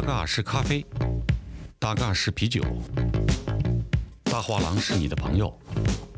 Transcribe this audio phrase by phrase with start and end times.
[0.00, 0.86] 大嘎是咖啡，
[1.76, 2.62] 大嘎是啤酒，
[4.22, 5.52] 大画廊是你的朋友，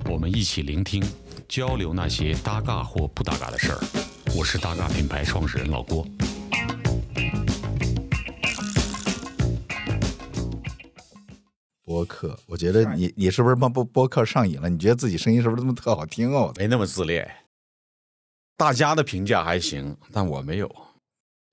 [0.05, 1.03] 我们一起聆听、
[1.49, 3.79] 交流那些搭嘎或不搭嘎的事儿。
[4.37, 6.07] 我是大嘎品牌创始人老郭。
[11.83, 14.69] 播客，我觉得你你是不是播播播客上瘾了？
[14.69, 16.53] 你觉得自己声音是不是这么特好听哦？
[16.59, 17.27] 没那么自恋，
[18.59, 20.71] 大家的评价还行，但我没有。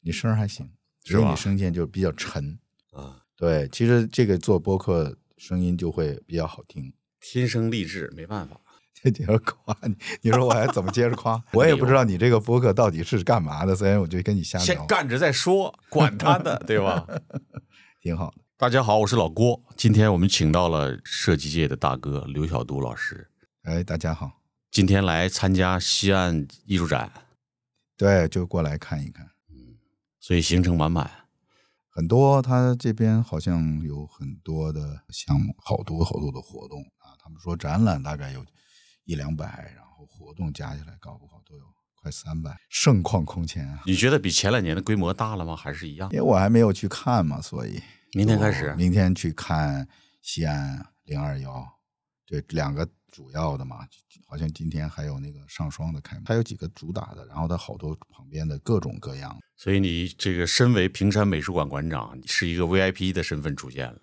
[0.01, 0.69] 你声儿还行，
[1.07, 2.59] 只是你声线就比较沉。
[2.91, 6.91] 啊，对，其实这个做播客声音就会比较好听。
[7.21, 8.59] 天生丽质，没办法。
[8.93, 11.41] 这接着夸你，你说我还怎么接着夸？
[11.53, 17.07] 我也不知道你这个播客到底是干嘛的，所以我就跟你瞎聊，先干着再说，管他的， 对吧？
[18.01, 18.37] 挺好的。
[18.57, 19.63] 大家好，我是老郭。
[19.77, 23.29] 今天我们请到了设计界的大哥刘晓都老师，
[23.63, 27.09] 哎，大家好，今天来参加西岸艺术展，
[27.95, 29.29] 对，就过来看一看。
[30.27, 31.09] 所以行程满满。
[31.89, 37.15] 很多他这边好像有很多的项目，好多好多的活动啊。
[37.23, 38.45] 他们说展览大概有
[39.05, 41.63] 一两百，然后活动加起来搞不好都有
[41.95, 43.81] 快三百，盛况空前啊。
[43.85, 45.55] 你觉得比前两年的规模大了吗？
[45.55, 46.17] 还是一样因？
[46.17, 49.87] 为我还没有去看嘛，所以明天开始明天去看
[50.21, 51.65] 西安零二幺，
[52.25, 52.85] 这两个
[53.17, 53.77] 主要的嘛，
[54.27, 59.35] 好像今天还有那个上双的开幕，它有几个主打的，然后它好多旁边的各种各样。
[59.55, 63.99] 所以你这个身为平山美术馆馆长，是一个 VIP 的身份出现了。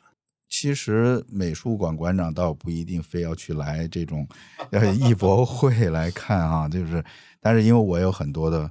[0.48, 4.26] 其实美术馆馆长倒不一定非要去来这种
[4.72, 7.04] 呃艺博会来看啊，就是，
[7.40, 8.68] 但是因为我有很多的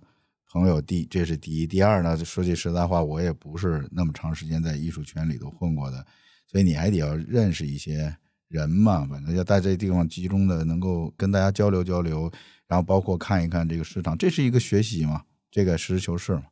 [0.52, 6.06] 朋友，第这是第一，第二呢，说句实在话，我也不是那么长时间在艺术圈里头混过的，
[6.52, 8.14] 所以你还得要认识一些
[8.54, 12.32] 人嘛，反正要在这地方集中的能够跟大家交流交流，
[12.68, 16.44] 然后包括看一看这个市场，这是一个学习嘛，这个实事求是嘛，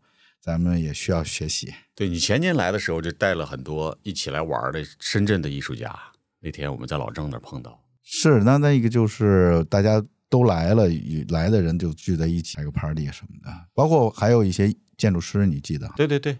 [0.41, 1.71] 咱们也需要学习。
[1.93, 5.95] 对你前年来的时候，就带了很多一起来玩的深圳的艺术家。
[6.39, 10.87] 那天我们在老郑那儿碰到，是，那那一个就是大家都来了，
[11.29, 15.87] 来的人就聚在一起开个 party 什么的，包括还有一些建筑师，你记得？
[15.95, 16.39] 对对对，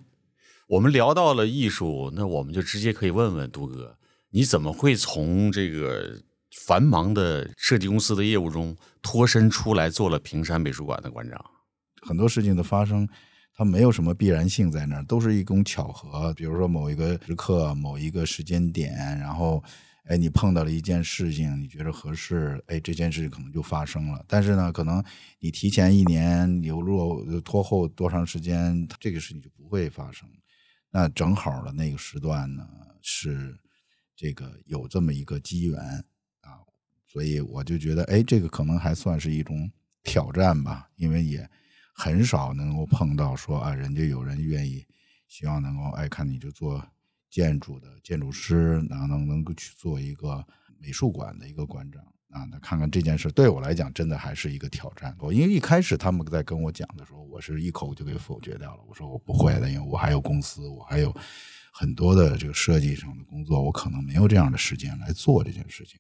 [0.68, 3.96] 我们聊到了艺术，那我们就直接可以问问杜哥，
[4.32, 6.22] 你怎么会从这个
[6.66, 11.44] 繁忙的设计公司的业务中脱身出来，做了平山美术馆的馆长？
[12.02, 13.08] 很多事情的发生，
[13.54, 16.34] 它没有什么必然性在那儿，都是一种巧合。
[16.34, 19.62] 比如说某一个时刻、某一个时间点，然后，
[20.06, 24.24] 哎，你碰到了一件事情，你觉得合适，哎，这件事情可能就发生了。
[24.28, 25.04] 但是呢，可能
[25.40, 30.28] 你提前一年，有若拖后多长时间，这个事情就不会发生。
[30.90, 32.66] 那正好的那个时段呢，
[33.02, 33.56] 是
[34.22, 35.80] 这个有这么一个机缘
[36.42, 36.62] 啊，
[37.08, 39.68] 所以我就觉得，哎，这个可能还算是一种
[40.04, 41.50] 挑战吧，因为也
[41.96, 44.86] 很少能够碰到说啊，人家有人愿意，
[45.28, 46.86] 希望能够哎看你就做
[47.32, 50.46] 建筑的建筑师，然后能能够去做一个
[50.78, 55.18] 美术馆的一个馆长啊，那看看这件事对我来讲真的还是一个挑战。
[55.18, 61.12] 我因为一开始他们在跟我讲的时候，我是一口就给否决掉了，我说我不会的，因为我还有公司，我还有
[61.72, 66.00] 很多的这个设计上的工作，我可能没有这样的时间来做这件事情。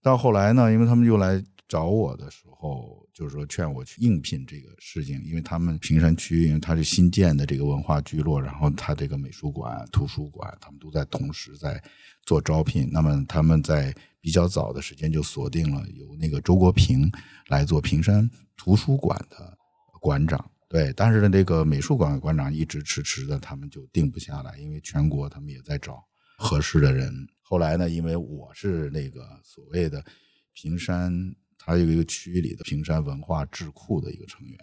[0.00, 11.82] 到后来呢，因为他们又来找我的时候，就是说劝我去应聘这个事情，因为他们平山区，因为它是新建的这个文化聚落，然后它这个美术馆、图书馆，他们都在同时在
[12.24, 12.88] 做招聘。
[12.90, 17.10] 那么他们在比较早的时间就锁定了由那个周国平
[17.48, 19.58] 来做平山图书馆的
[20.00, 20.50] 馆长。
[20.70, 26.00] 对，但是呢，这个美术馆馆长一直迟迟的，他们就定不下来，因为全国他们也在找
[26.38, 27.12] 合适的人。
[27.42, 30.04] 后来呢，因为我是那个所谓的
[30.52, 31.12] 平山，
[31.58, 34.56] 它有一个区域里的平山文化智库的一个成员，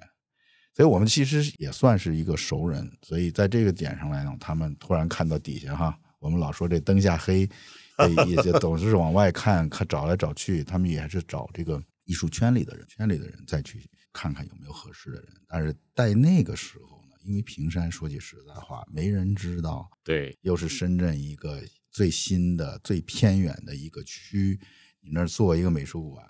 [0.73, 2.89] 所以我们其实也算是一个熟人。
[3.01, 7.45] 所以在这个点上来讲，他们突然看到底下哈，我们老说这灯下黑，
[7.97, 13.85] 哎也就总是往外看，看找来找去，他们也是找这个艺术圈里的人，圈里的人再去
[14.17, 15.29] 看看有没有合适的人。
[15.47, 21.61] 但是在那个时候呢，因为平山说句实在话，没人知道，对，又是深圳一个
[21.91, 24.59] 最新的、最偏远的一个区，
[25.01, 26.25] 你那儿做一个美术馆，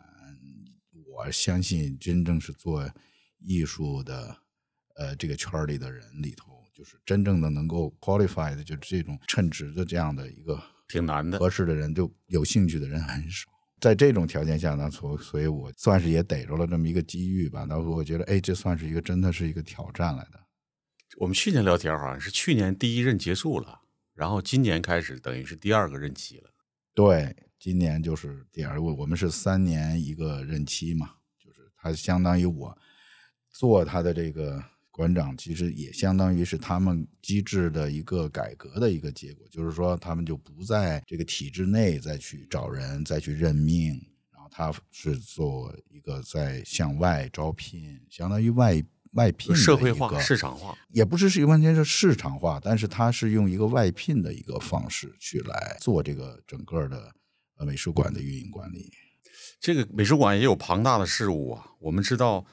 [1.16, 2.92] 我相信真正是做
[3.39, 4.38] 艺术的，
[4.95, 11.40] 呃，这个圈里的人里头，就是真正的能够 qualify 的，就是这种称职的这样的一个挺难的。
[11.40, 13.50] 合适的人，就有兴趣的人很少。
[13.79, 17.65] 在这种条件下呢，所所以，我算是也逮着了这么一个机遇吧。
[17.69, 20.39] 那我觉得，哎，这算是一个真的是一个挑战来的。
[21.18, 23.81] 我们去年聊天好像是去年第一任结束了，
[24.13, 26.50] 然后今年开始等于是第二个任期了。
[26.94, 32.77] 对，今年就是第二，我我们是三年一个任期嘛，就是他相当于我
[33.51, 34.63] 做他的这个
[34.97, 43.89] 馆长其实也相当于是他们机制的一个改革的一个结果，就是说他们就不在这个体制内再去找人、再去任命，
[44.33, 50.75] 然后他是做一个在向外招聘，相当于外外聘社会化、市场化。
[50.89, 57.13] 也不是是完全是市场化，但是它是用一个外聘的一个方式去来做这个整个的
[57.57, 58.91] 呃美术馆的运营管理。
[59.59, 61.65] 这个美术馆也有庞大的事务啊。
[61.79, 62.45] 我们知道，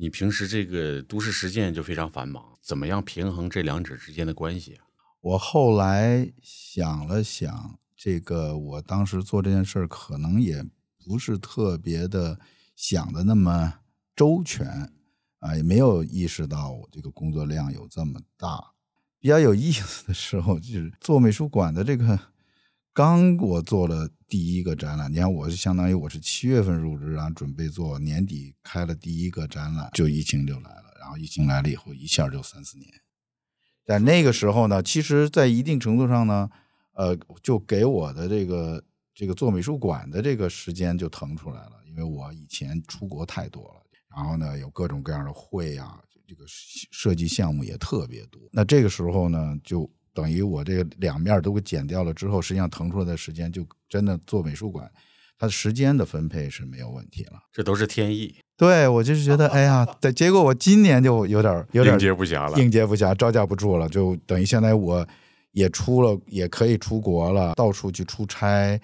[0.00, 4.84] 你平时这个都市实践就非常繁忙，怎么样平衡这两者之间的关系啊？
[5.20, 10.64] 我后来想了想，这个我当时做这件事儿可能也
[11.04, 12.38] 不是特别的
[12.76, 13.80] 想的那么
[14.14, 14.68] 周全
[15.40, 18.62] 啊，也没有意识到我这个工作量有这么大。
[19.18, 22.16] 比较有意思的时候，就是做美术馆的这个，
[22.98, 32.90] 刚我做了第一个展览，你看我是相当于我是七月份入职，然后准备做年底开了第一个展览，就疫情就来了，然后疫情来了以后，一下就三四年。
[33.86, 36.50] 在那个时候呢，其实，在一定程度上呢，
[36.94, 38.82] 呃，就给我的这个
[39.14, 48.42] 这个做美术馆的这个时间就腾出来了，因为我以前出国太多了，然后呢，有各种各样的会啊，这个设计项目也特别多。
[48.50, 54.90] 那这个时候呢，就等于我这个两面都给剪掉了之后，实际上腾出来的时间就真的做美术馆，
[55.38, 57.34] 它的时间的分配是没有问题了。
[57.52, 62.60] 这都是天意，对我就是觉得，哎呀，对，结果我今年就有点有点应接不暇了。
[62.60, 65.06] 应接不暇，招架不住了，就等于现在我
[65.52, 68.76] 也出了，也可以出国了，到处去出差，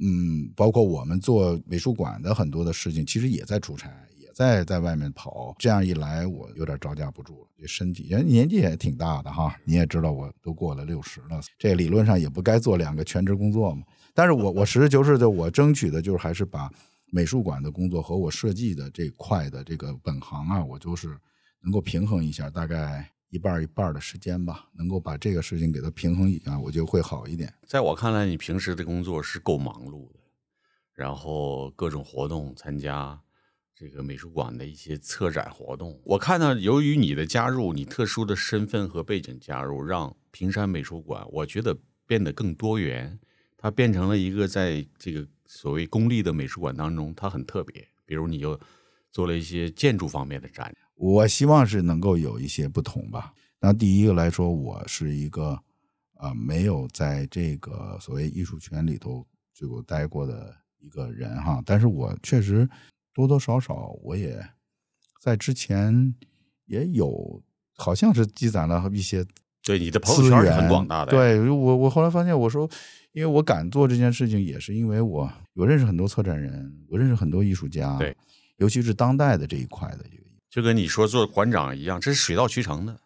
[0.00, 5.54] 嗯，包括我们做美术馆的很多的事情，其实也在出差，也在在外面跑。
[5.58, 13.82] 这样一来，我有点招架不住了，这身体人年纪也挺大的哈，你也知道，我都过了六十了，这理论上也不该做两个全职工作嘛。
[14.14, 16.70] 但是我我实事求是的，我争取的就是还是把
[17.12, 21.16] 美术馆的工作和我设计的这块的这个本行啊，我就是
[21.62, 27.52] 能够平衡一下，大概一半一半的时间吧，能够把这个事情给它平衡一下，我觉得会好一点。
[27.66, 30.20] 在我看来，你平时的工作是够忙碌的，
[30.94, 33.20] 然后各种活动参加，
[33.80, 35.98] 这个美术馆的一些策展活动。
[36.04, 41.74] 我看到，由于你的加入，你特殊的身份和背景加入，让平山美术馆，我觉得
[42.06, 43.18] 变得更多元。
[43.56, 47.88] 它变成了一个在这个所谓公立的美术馆当中，它很特别。
[48.04, 48.60] 比如，你又
[49.10, 50.70] 做了一些建筑方面的展。
[50.96, 53.32] 我希望是能够有一些不同吧。
[53.60, 55.58] 那第一个来说，我是一个
[56.16, 62.68] 啊、没有在这个所谓艺术圈里头就待过的一个人哈，但是我确实
[63.12, 64.44] 多多少少我也
[65.20, 66.14] 在之前
[66.66, 67.42] 也有，
[67.76, 69.26] 好像是积攒了一些
[69.62, 72.68] 对你的朋友资圈是很源广大的。，对我，我后来发现，我说，
[73.12, 78.16] 因为我敢做这件事情，也是因为我我认识很多策展人，我认识很多艺术家，对，
[78.56, 80.24] 尤其是当代的这一块的这个。
[80.48, 83.00] 就跟你说做馆长一样，这是水到渠成的。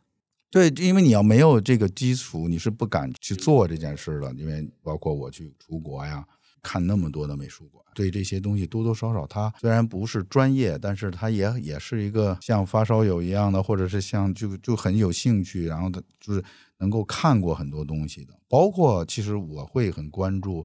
[0.50, 4.32] 对，因为你要没有这个基础，你是不敢去做这件事的。
[4.34, 6.24] 因为包括我去出国呀，
[6.64, 16.42] 看那么多的美术馆，对这些东西多多少少，它虽然不是专业，但是它也也是一个像发烧友一样的，或者是像就就很有兴趣，然后他就是
[16.78, 18.34] 能够看过很多东西的。
[18.48, 20.64] 包括其实我会很关注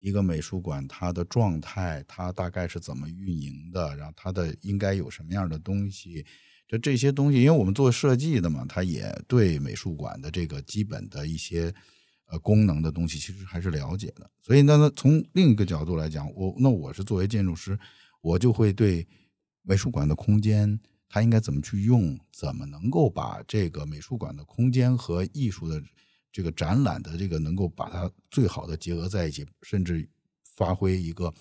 [0.00, 6.24] 一个美术馆它的状态，它大概是怎么运营的，然后它的应该有什么样的东西。
[6.68, 11.74] 就这些东西，因为我们做设计的嘛，它也对美术馆的这个基本的一些
[12.30, 14.30] 呃功能的东西，其实还是了解的。
[14.40, 17.78] 所以呢，那从另一个角度来讲，我那我是作为建筑师，
[18.20, 19.06] 我就会对
[19.62, 25.82] 美术馆的空间它应该怎么去用，怎么能够把这个美术馆的空间和艺术的
[26.32, 30.08] 这个展览的这个能够把它最好的结合在一起，甚至
[30.54, 31.34] 发挥一个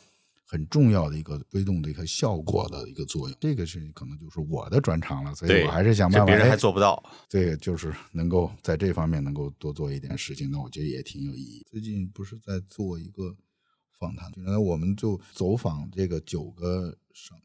[0.51, 3.38] 很重要的一个推动的一个效果的一个作用。
[3.39, 7.03] 这个是可能就是我的专长了，所以我还是想办法，别人还哎做不到。
[7.29, 11.63] 这个就是能够在这方面能够多做一点事情，那我觉得也挺有意义。
[11.70, 13.38] 最近不是在做一个
[14.00, 17.38] 访谈，原来我们就走访这个九个省，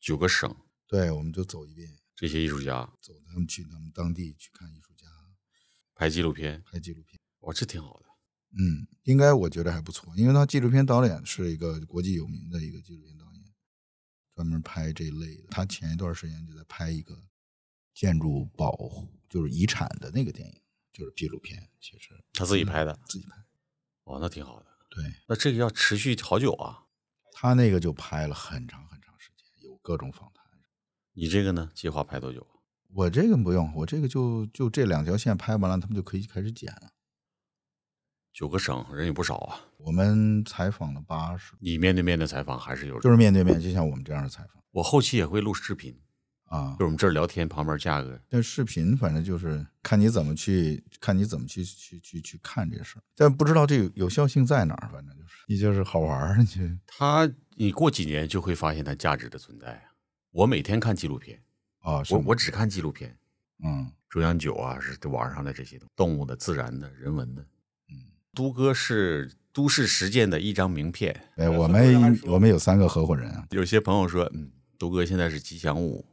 [0.00, 0.54] 九个省
[0.86, 5.06] 对，我们就走一遍，这些艺术家走他们去他们当地去看艺术家
[5.96, 7.18] 拍纪录片，拍纪录片。
[7.40, 8.07] 哇，这挺好的。
[8.50, 13.42] 嗯，应该我觉得还不错，因为他纪录片导演是一个国际有名的一个纪录片导演，
[14.34, 15.48] 专门拍这一类的。
[15.50, 17.14] 他前一段时间就在拍一个
[17.94, 20.60] 建筑保护，就是遗产的那个电影，
[20.92, 21.68] 就是纪录片。
[21.78, 23.36] 其实他自己拍的，自己拍。
[24.04, 24.66] 哦，那挺好的。
[24.88, 26.86] 对那这个要持续好久啊。
[27.32, 30.44] 他那个就拍了很长很长时间，有各种访谈。
[31.12, 31.70] 你这个呢？
[31.74, 32.44] 计划拍多久？
[32.94, 36.92] 我这个不用，我这个就就这两条线拍完了，他们就可以开始剪了。
[38.38, 39.58] 九个省人也不少啊。
[39.78, 45.98] 我们采访了八十，你面对面的采访还是有，就是面对面，就像我们这样的采访我后期也会录视频，
[46.44, 46.78] 啊就。
[46.78, 59.90] 是我们这儿聊天，旁边架个但视频反正就是看你怎么去看你怎么去去去去看这事儿，但不知道这个有效性在哪儿，反正就是你就是好玩儿，你就 它，你过几年就会发现它价值的存在啊。
[60.30, 61.42] 我每天看纪录片，
[61.80, 63.18] 啊，我我只看纪录片，
[63.64, 67.44] 嗯中央九啊，是网上的这些东动物的、自然的、人文的。
[68.32, 71.24] 嗯，都哥是都市实践的一张名片。
[71.36, 76.06] 哎，我们我们有三个合伙人啊，有些朋友说，嗯，都哥现在是吉祥物，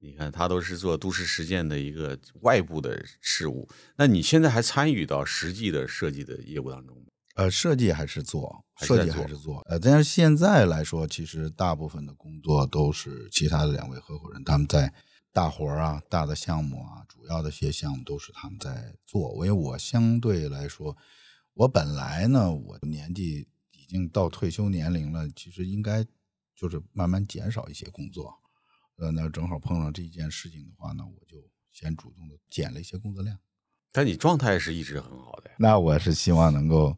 [0.00, 3.68] 你看他都是做都市实践的一个外部的事物。
[3.96, 7.04] 那你现在还参与到实际的设计的业务当中吗？
[7.36, 14.92] 呃，设计还是做，设计还是做还是做，呃，但是现在来说，其实大部分的工作都是其他的两位合伙人他们在
[15.32, 19.32] 大活儿啊、大的项目啊、主要的一些项目都是他们在做。
[19.36, 20.96] 因为我相对来说，
[21.58, 26.06] 我本来呢，我年纪已经到退休年龄了，其实应该
[26.54, 28.32] 就是慢慢减少一些工作。
[28.96, 31.36] 呃，那正好碰上这件事情的话呢，我就
[31.72, 33.36] 先主动的减了一些工作量。
[33.90, 35.56] 但你状态是一直很好的呀。
[35.58, 36.96] 那我是希望能够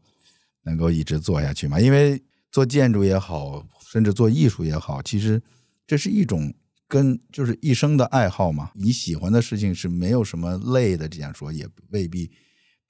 [0.64, 5.42] 能够一直做下去嘛，因为做建筑也好，甚至做艺术也好，其实
[5.86, 6.52] 这是一种
[6.86, 8.72] 跟就是一生的爱好嘛。
[8.74, 12.30] 你喜欢的事情是没有什么累的，这样说也未必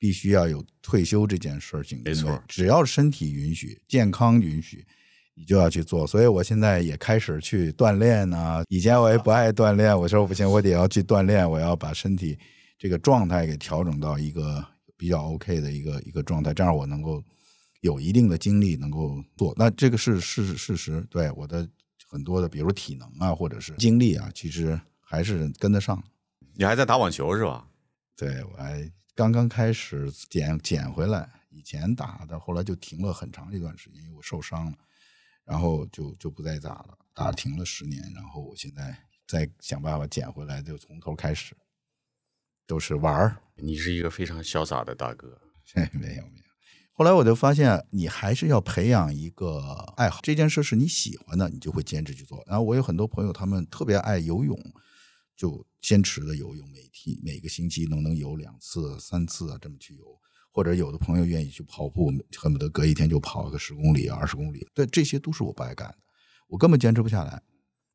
[0.00, 2.02] 必须要有退休这件事情。
[2.04, 4.84] 没错只要身体允许、健康允许。
[5.36, 12.38] 你就要去做，所以我现在也开始去锻炼呢、以前我也不爱锻炼，我说不行，我得要去锻炼，我要把身体
[12.76, 14.62] 这个状态给调整到一个
[14.98, 17.24] 比较 OK 的一个一个状态，这样我能够
[17.80, 19.54] 有一定的精力能够做。
[19.56, 21.66] 那这个是是事实，对我的
[22.10, 26.02] 很多的，比如体能啊，或者是精力啊，其实还是跟得上。
[26.54, 27.66] 你还在打网球是吧？
[28.14, 28.86] 对我还
[29.20, 34.78] 刚刚开始捡捡回来，以前打的，后来就停了很长一段时间，因为我受伤了，
[35.44, 38.96] 然后就就不再打了，打停了十年，然后我现在
[39.28, 41.54] 再想办法捡回来，就从头开始，
[42.66, 45.38] 都是玩儿，你是一个非常潇洒的大哥。
[45.92, 46.44] 没有没有。
[46.94, 49.60] 后来我就发现，你还是要培养一个
[49.98, 52.42] 爱好，这件事是你喜欢的，你就会坚持去做。
[52.46, 54.58] 然后我有很多朋友，他们特别爱游泳，
[55.40, 60.04] 就坚持的游泳，每天每个星期能能游两次、三次啊，这么去游。
[60.52, 64.68] 或者有的朋友愿意去跑步，恨不得隔一天就跑个十公里、二十公里。
[64.74, 65.96] 对，这些都是我不爱干的，
[66.46, 67.42] 我根本坚持不下来。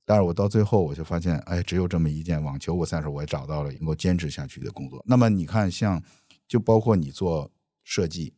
[0.05, 5.03] 但是我到最后我就发现，哎，只有这么一件网球，我算是我也找到了能够坚持下去的工作。
[5.05, 6.01] 那么你看，像
[6.47, 7.51] 就包括你做
[7.83, 8.33] 设计，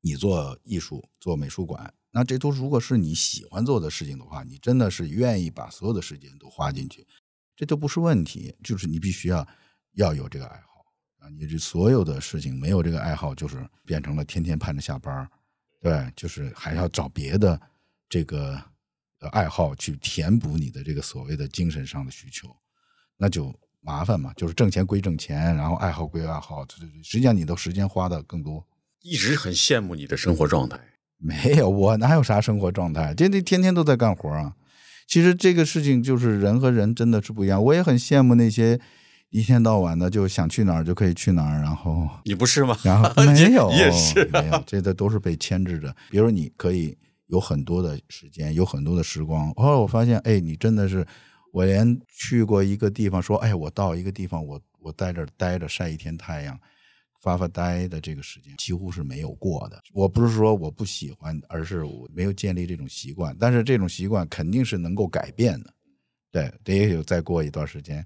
[0.00, 7.06] 你做艺术、做美术馆，那这都如果是你喜欢做的事情的话，你真的是愿意把所有的时间都花进去，
[7.60, 8.54] 这都不是问题。
[8.64, 9.46] 就是你必须要
[9.96, 10.82] 要有这个爱好
[11.18, 11.28] 啊！
[11.38, 15.28] 你这所有的事情没有这个爱好，就是变成了天天盼着下班儿
[15.78, 17.60] 对，就是还要找别的
[18.08, 18.58] 这个
[19.20, 22.48] 呃爱好去填补你的这个所谓的精神上的需求，
[23.18, 24.32] 那就麻烦嘛。
[24.38, 26.66] 就是挣钱归挣钱，然后爱好归爱好，
[27.02, 28.66] 实际上你的时间花的更多。
[29.02, 30.80] 一直很羡慕你的生活状态。
[31.18, 33.12] 没有，我哪有啥生活状态？
[33.14, 34.56] 这这天天都在干活啊。
[35.10, 37.60] 其实这个事情就是人和人真的是不一样。
[37.60, 38.80] 我也很羡慕那些
[39.30, 42.78] 一天到晚的就想去哪儿就可以去哪儿，然后你不是吗？
[42.84, 45.92] 然后 没有，你也是没有，这个都是被牵制着。
[46.10, 49.52] 比如你可以有很多的时间，有很多的时光。
[49.54, 51.04] 后来我发现，哎，你真的是，
[51.52, 56.56] 我连去过一个地方，说，哎，我到一个地方，我我在这儿待着晒一天太阳，
[57.20, 59.80] 发发呆的这个时间几乎是没有过的。
[59.92, 63.36] 我不是说我不喜欢，而是我没有建立这种习惯。
[63.38, 65.72] 但是这种习惯肯定是能够改变的。
[66.32, 68.04] 对，得有再过一段时间。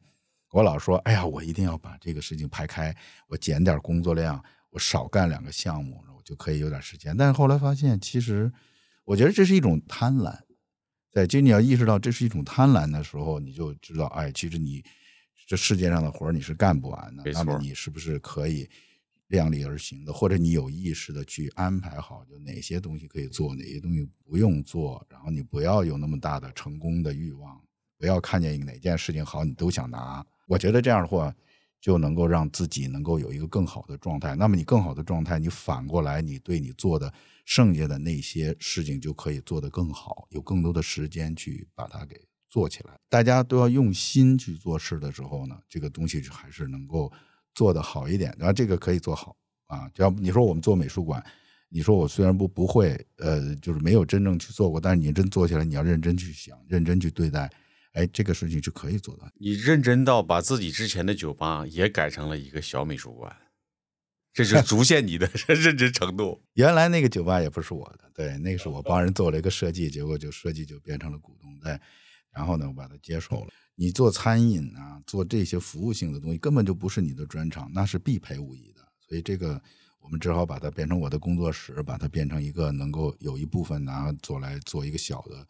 [0.50, 2.94] 我老说，哎呀，我一定要把这个事情排开，
[3.28, 7.16] 我减点工作量，我少干两个项目，我就可以有点时间。
[7.16, 8.52] 但是后来发现，其实
[9.04, 10.36] 我觉得这是一种贪婪。
[11.10, 14.82] 对，就你要意识到这是一种贪婪的时候，你就知道，哎，其实你
[15.46, 17.22] 这世界上的活儿你是干不完的。
[17.32, 18.68] 那么你是不是可以
[19.28, 27.60] 量力而行的，或者你有意识的去安排好，就哪些东西可以做，哪些东西不用做，然后你不要有那么大的成功的欲望，
[27.98, 30.24] 不要看见哪件事情好你都想拿。
[30.46, 31.34] 我觉得这样的话，
[31.80, 34.34] 就能够让自己能够有一个更好的状态。
[34.36, 37.12] 那么你更好的状态，你反过来，你对你做的
[37.44, 42.98] 剩下的那些事情就可以做得更好，有更多的时间去把它给做起来。
[43.08, 47.10] 大家都要用心去做事的时候呢，这个东西还是能够
[47.54, 48.34] 做的好一点。
[48.38, 51.24] 然后这个可以做好啊，只要你说我们做美术馆。
[51.70, 57.50] 你说我虽然不不会，呃，就是没有真正去做过，但是你真做起来，你要认真去想，认真去对待，
[57.94, 59.32] 哎，这个事情是可以做到的。
[59.40, 63.34] 你认真到把自己之前的酒吧也改成了一个小美术馆，
[64.32, 66.44] 这就 足见你的 认真程度。
[66.52, 71.58] 原来那个酒吧也不是我的，对，那个是我 帮人做了一个设计，结果就设计就变成了股东。
[71.58, 71.76] 对，
[72.32, 73.48] 然后呢，我把它接受了。
[73.76, 78.80] 你做餐饮啊，做这些服务性的东西，根本就不是你的专长，那是必赔无疑的。
[79.00, 79.60] 所以这个
[79.98, 85.44] 我们只好把它变成我的工作室，把它变成一个能够有一部分拿做来做一个小的，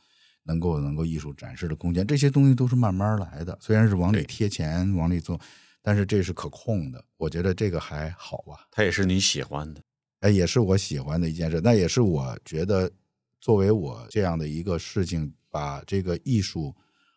[0.45, 2.07] 能够能够艺术展示的空间。
[2.07, 5.39] 这些东西都是慢慢来的，虽然是往里贴钱往里做，
[5.83, 7.05] 但是这是可控的。
[7.19, 8.67] 我觉得这个还好吧。
[8.71, 9.83] 它也是你喜欢的，
[10.21, 11.61] 哎，也是我喜欢的一件事。
[11.63, 12.91] 那也是我觉得
[13.39, 16.75] 作为我这样的一个事情，把这个艺术。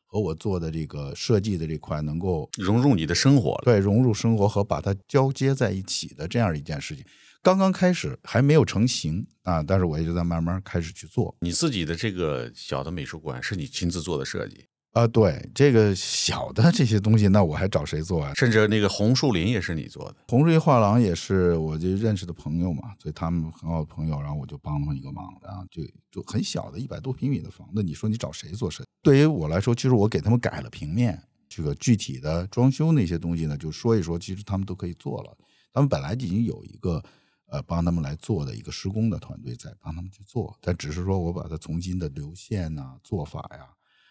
[0.07, 7.05] 和我做的这个设计的这块能够融入你的生活，对，融入生活和把它交接在一起的这样一件事情，
[7.43, 11.35] 刚刚开始还没有成型啊，但是我也就在慢慢开始去做。
[11.41, 14.65] 你自己的这个小的美术馆是你亲自做的设计？
[14.97, 18.33] 啊，对这个小的这些东西，那我还找谁做啊？
[18.33, 28.89] 甚至那个红树林也是你做的，红树林画廊也是我就认识的朋友嘛，所以他们很好的朋友，然后我就帮他们一个忙，然后就就很小的一百多平米的房子，你说你找谁做设计？
[29.03, 35.37] 对于我来说，其实我给他们改了平面，这个具体的装修那些东西呢，就说一说，其实他们都可以做了。
[35.71, 37.03] 他们本来已经有一个
[37.51, 43.67] 呃帮他们来做的一个施工的团队在帮他们去做，但只是说我把它重新的流线呐、做法呀。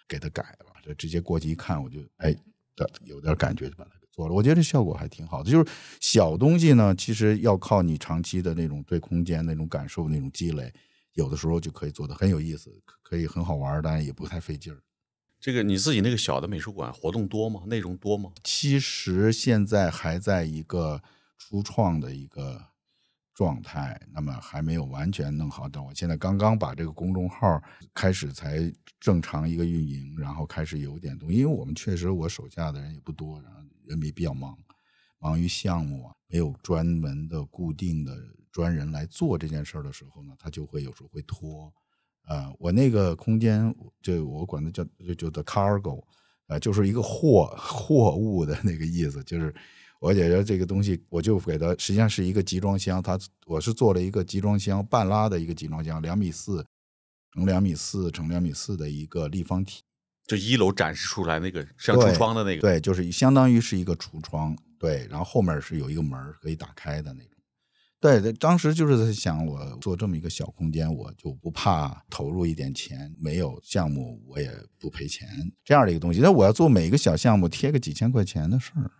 [0.08, 2.34] 给他改了，这直接过去一看，我就哎，
[3.04, 4.34] 有点感觉，就把它给做了。
[4.34, 5.50] 我觉得这效果还挺好的。
[5.50, 10.72] 就是小东西呢，其实要靠你长期的那种对空间那种感受、那种积累，
[11.14, 12.70] 有的时候就可以做的很有意思，
[13.02, 14.80] 可以很好玩，但也不太费劲儿。
[15.40, 17.62] 这个你自己那个小的美术馆活动多吗？
[17.66, 18.30] 内容多吗？
[18.44, 21.02] 其实现在还在一个
[21.36, 22.75] 初创的一个。
[23.36, 25.68] 状态，那么还没有完全弄好。
[25.68, 27.62] 等我现在刚刚把这个公众号
[27.92, 31.36] 开始才正常一个运营，然后开始有点东西。
[31.36, 34.56] 因为我们确实我手下的人也不多，然后人也比较忙，
[35.18, 38.16] 忙于项目啊，没有专门的固定的
[38.50, 41.70] 专人来做这件事儿的时候呢，他就会有时候会拖。
[42.26, 46.02] 呃，我那个空间就我管它叫就就叫 cargo，
[46.46, 49.54] 呃，就是一个货货物的那个意思，就是。
[50.00, 53.02] 我觉得这个东西，我就给它，实际上是一个集装箱。
[53.02, 56.64] 它我是做了一个集装箱，半拉的一个集装箱，两米四
[57.32, 59.82] 乘两米四乘两米四的一个立方体。
[60.26, 67.30] 就一楼展示出来那个像橱窗的那个，对，就是相当于是一个橱窗，对，然后后面是有一个门可以打开的那种。
[67.98, 75.28] 对，当时就是在想，我做这么一个小空间，我就不怕投入一点钱，没有项目我也不赔钱，
[75.64, 76.20] 这样的一个东西。
[76.20, 78.90] 那我要做每一个小项目，贴个几千块钱的事儿。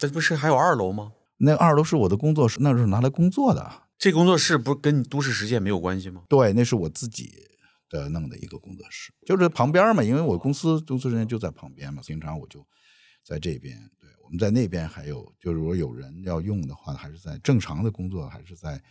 [0.00, 1.12] 这不是还有二楼吗？
[1.36, 3.70] 那二楼是我的工作室，那是拿来工作的。
[3.98, 6.22] 这工作室不是跟都市实践没有关系吗？
[6.26, 7.30] 对，那是我自己
[7.90, 12.66] 的弄的一个工作室，就是旁边嘛，因为我公司都市实践就在旁边嘛，经常我就
[13.22, 13.76] 在这边。
[14.00, 18.82] 对，我们在那边还有，就是如果有人要用的话，还是在正常的工作，还是在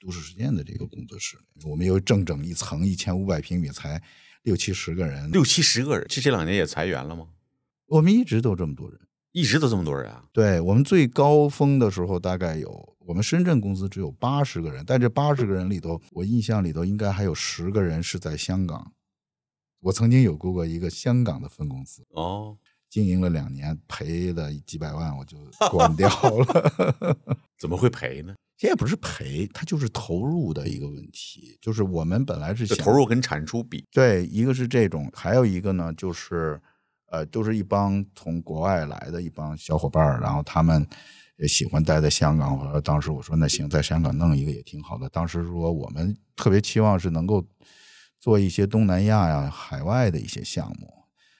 [0.00, 1.38] 都市实践的这个工作室。
[1.64, 4.02] 我们有整整一层一千五百平米，才
[4.42, 6.04] 六七十个人，六七十个人。
[6.08, 7.28] 这这两年也裁员了吗？
[7.86, 9.00] 我们一直都这么多人。
[9.36, 10.24] 一直都这么多人啊？
[10.32, 18.92] 对我们最高峰的时候，大概有我们深圳公司只有八十个人，但这八十个人里头，我印象里头应该还有十个人是在香港。
[19.82, 22.56] 我曾经有过过一个香港的分公司哦，
[22.88, 25.36] 经营了两年，赔了几百万，我就
[25.70, 27.18] 关掉了。
[27.60, 28.34] 怎么会赔呢？
[28.56, 31.58] 这也不是赔，它就是投入的一个问题。
[31.60, 36.58] 就是我们本来是想投入跟产出比，对，一个是这种，还有一个呢就是。
[37.10, 40.86] 呃，都是一帮从国外来的一帮小伙伴儿然后他们
[41.38, 42.58] 也喜欢待在香港。
[42.58, 45.08] 我说当时我说那行，在香港弄一个也挺好的。
[45.10, 47.44] 当时说我们特别期望是能够
[48.18, 50.92] 做一些东南亚呀、海外的一些项目，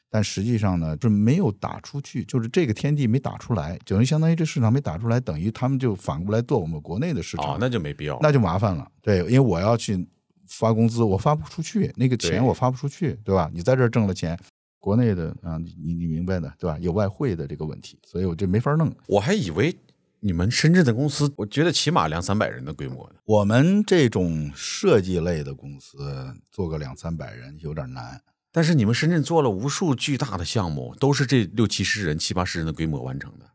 [0.09, 8.87] 但实际上呢，是没有打出去，就是这个天地没打出来，等于相当于这市场没打出来，等于他们就反过来做我们国内的市场，那就没必要，那就麻烦了。
[9.02, 10.07] 对，因为我要去
[10.48, 13.50] 发工资，我发不出去，那个钱我发不出去，对吧？
[13.52, 14.38] 你在这儿挣了钱。
[14.87, 16.79] 国内的啊，你你明白的对吧？
[16.79, 18.94] 有外汇的这个问题，所以我这没法弄。
[19.09, 19.77] 我还以为
[20.20, 23.16] 你们深圳的公司，我觉得起码两三百人的规模呢。
[23.25, 28.22] 我们这种设计类的公司做个两三百人有点难。
[28.53, 33.51] 但是你们深圳做了无数巨大的项目，都是这六七十人、七八十人的规模完成的。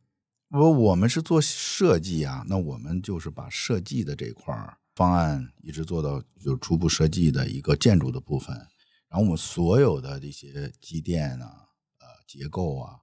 [0.50, 4.54] 我我们是做设计啊，那我们就是把设计的这块
[4.96, 8.54] 方案一直做到就是初步设计的一个建筑的部分。
[9.12, 11.68] 然后我们所有的这些机电啊、
[12.00, 12.94] 呃结构啊、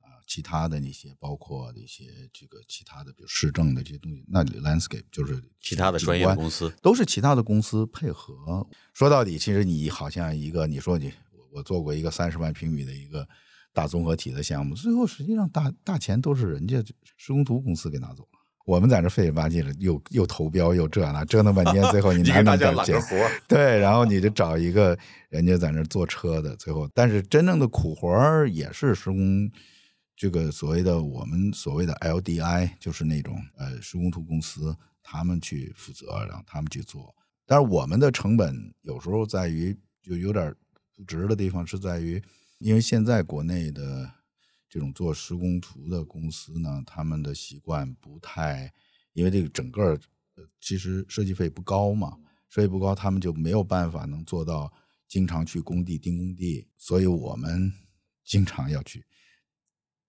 [0.00, 8.66] 啊其他的那些，包括一些这个其他的，比如市政的这些东西，那 landscape 就是其他的专业公司，都是其他的公司配合。
[8.94, 13.28] 说到底，其实你好像一个，你说你我我做过一个三十万平米的一个
[13.74, 16.82] 大综合体的项目，最后实际上大大钱都是人家
[17.18, 18.39] 施工图公司给拿走了。
[18.66, 24.96] 我们在这费劲巴劲的，又又投标又这那，折腾半天， 最后你你哪给大家揽能点钱对，然后你就找一个
[25.28, 29.50] 人家在那儿坐车的，最后，但是真正的苦活儿也是施工，
[30.14, 37.12] 这个所谓的我们所谓的 LDI，就是那种呃施工图公司，他们去负责，然后他们去做。
[37.46, 40.54] 但是我们的成本有时候在于就有点
[40.94, 42.22] 不值的地方，是在于，
[42.58, 44.08] 因为现在国内的
[44.70, 48.72] 这种做施工图的公司呢，他们的习惯不太，
[49.12, 49.98] 因为这个整个
[50.36, 52.16] 呃其实设计费不高嘛，
[52.48, 54.72] 设计不高，他们就没有办法能做到
[55.08, 57.72] 经常去工地盯工地，所以我们
[58.24, 59.04] 经常要去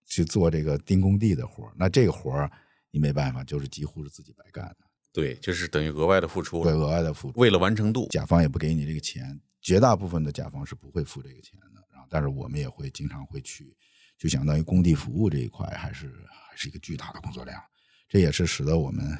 [0.05, 1.73] 去做这个盯工地的活儿。
[1.75, 2.51] 那这个活儿
[2.91, 7.39] 你没办法，就是几乎是自己白干的，对，就是等于额外的付出对，额外的付出。
[7.39, 11.81] 为了完成度，甲方也不给你这个钱，绝大部分的甲方是不会付这个钱的。
[11.91, 13.75] 然后，但是我们也会经常会去，
[14.21, 17.59] 就相当于工地服务这一块，还是还是一个巨大的工作量。
[18.07, 19.17] 这也是使得我们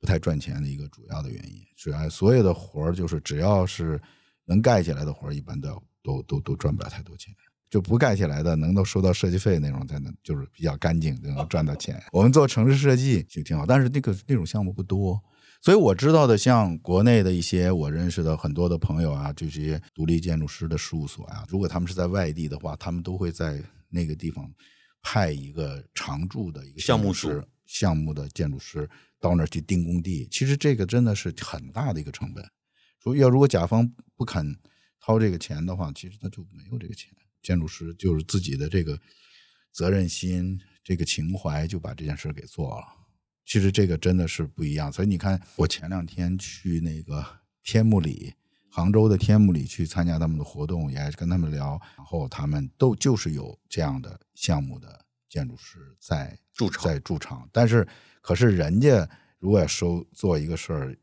[0.00, 1.62] 不太赚钱的一个主要的原因。
[1.76, 4.00] 主要所有的活儿，就是只要是
[4.46, 7.34] 能盖起来的活儿，一般都都都都赚不了太多钱。
[7.68, 12.02] 就不盖起来的，能够收到设计费那种，才能就是比较干净，就能赚到钱。
[12.10, 15.22] 我们做城市设计就挺好，但是那个那种项目不多，
[15.60, 23.58] 所以我知道的，像国内的一些我认识的很多的朋友啊，这些独立建筑师的事务所啊，如果他们是在外地的话，他们都会在
[23.92, 24.52] 那个地方
[25.02, 28.88] 派一个常驻的一个项目师、项目的建筑师
[29.20, 30.26] 到那儿去盯工地。
[30.30, 32.44] 其实这个真的是很大的一个成本。
[33.00, 34.56] 说要如果甲方不肯
[35.00, 37.10] 掏这个钱的话，其实他就没有这个钱。
[37.42, 38.96] 建筑师就是自己的这个
[39.72, 42.86] 责任心、这个情怀，就把这件事给做了。
[43.44, 44.92] 其实这个真的是不一样。
[44.92, 48.34] 所以你看，我前两天去那个天目里，
[48.74, 57.86] 杭州的天目里去参加他们的活动，也跟他们聊，然后他们都就是有这样的项目的建筑师在驻场在驻场，但是
[58.22, 59.06] 可是人家
[59.38, 60.96] 如果要收做一个事儿，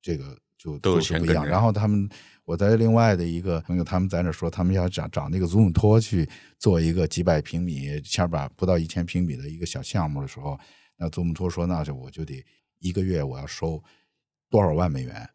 [0.00, 1.44] 这个就都是不一样。
[1.44, 2.08] 然后他们，
[2.44, 10.56] 我在另外的一个朋友，他们在那说，他们要找找那个祖母托去做一个几百平米、千把不到一千平米的一个小项目的时候，
[10.96, 12.44] 那祖母托说，那就我就得
[12.78, 13.82] 一个月我要收
[14.48, 15.28] 多少万美元？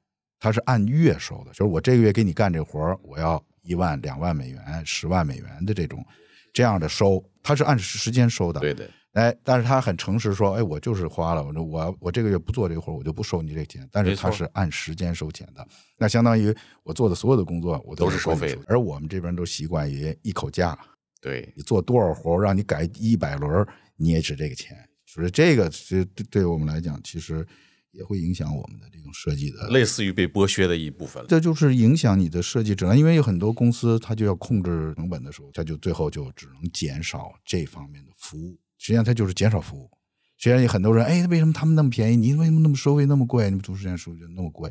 [0.44, 6.06] 他是按月收的，就是我这个月给你干这活儿，我要一万、两万美元、十万美元的这种
[6.52, 8.60] 这样的收，他是按时间收的。
[8.60, 13.88] 对对，哎，但是他很诚实说，哎，我就是花了，我说我我这个月不做这个活儿，我就不收你这钱。
[13.90, 15.66] 但是他是按时间收钱的，
[15.98, 16.54] 那相当于
[16.84, 20.78] 我做的所有的工作，我都是是收收费的而我们这边都习惯于一口价，
[21.22, 24.78] 对，你做多少活儿，让你改一百轮，你也值这个钱。
[25.06, 27.48] 所以这个其实对对我们来讲，其实
[27.94, 31.24] 也会影响我们的这种设计的类似于被剥削的一部分。
[31.30, 38.60] 这就是影响你的设计质量，因为有很多公司它就要控制成本的时候，它就最后就只能减少这方面的服务。
[38.78, 39.90] 实际上，它就是减少服务。
[40.38, 42.18] 虽然有很多人，哎，为什么他们那么便宜？
[42.18, 43.46] 你为什么那么收费那么贵？
[43.46, 44.70] 你们主持人收费那么贵？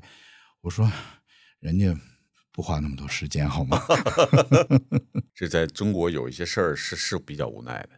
[0.60, 0.90] 我说，
[1.60, 1.96] 人家
[2.52, 3.80] 不花那么多时间好吗？
[5.32, 7.90] 这在中国有一些事儿是是比较无奈的。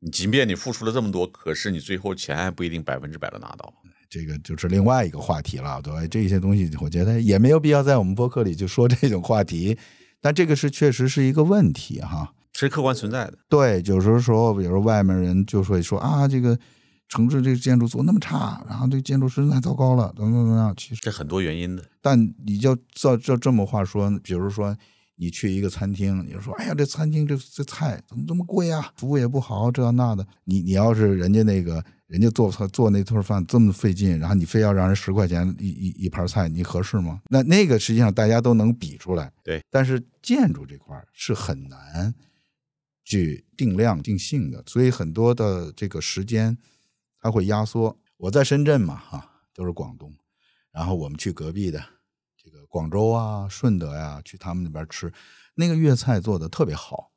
[0.00, 3.74] 你即便你付出了这么多，可是你最后钱还不一定百分之百的拿到。
[4.08, 6.06] 这个就是另外一个话题了，对吧？
[6.06, 9.76] 这些东西我觉得也没有必要在我们播客里就说这种话题，
[10.20, 12.32] 但这个是确实是一个问题哈。
[12.54, 13.38] 是客观存在的。
[13.48, 16.58] 对，有时候说，比如外面人就会说啊，这个
[17.08, 20.74] 城市这个建筑做那么差，然后这个建筑师太糟糕了，等等等等？
[20.76, 21.84] 其实，这很多原因的。
[22.02, 24.76] 但你就照照这么话说，比如说
[25.18, 28.92] 你去一个餐厅，你就说，哎呀，这餐厅这这菜怎么这么贵啊？
[28.96, 30.26] 服务也不好，这那的。
[30.44, 37.20] 你你要是人家那个人家做做那顿饭这么费劲，然后你非要让人十块钱一一一盘菜，你合适吗？
[37.28, 39.32] 那那个实际上大家都能比出来。
[39.42, 42.14] 对，但是建筑这块是很难
[43.04, 46.56] 去定量定性的，所以很多的这个时间
[47.20, 47.98] 它会压缩。
[48.18, 50.12] 我在深圳嘛，哈、都是广东，
[50.72, 51.97] 然后我们去隔壁的这个
[52.68, 55.12] 广州啊、顺德呀、去他们那边吃，
[55.54, 57.10] 那个粤菜做的特别好，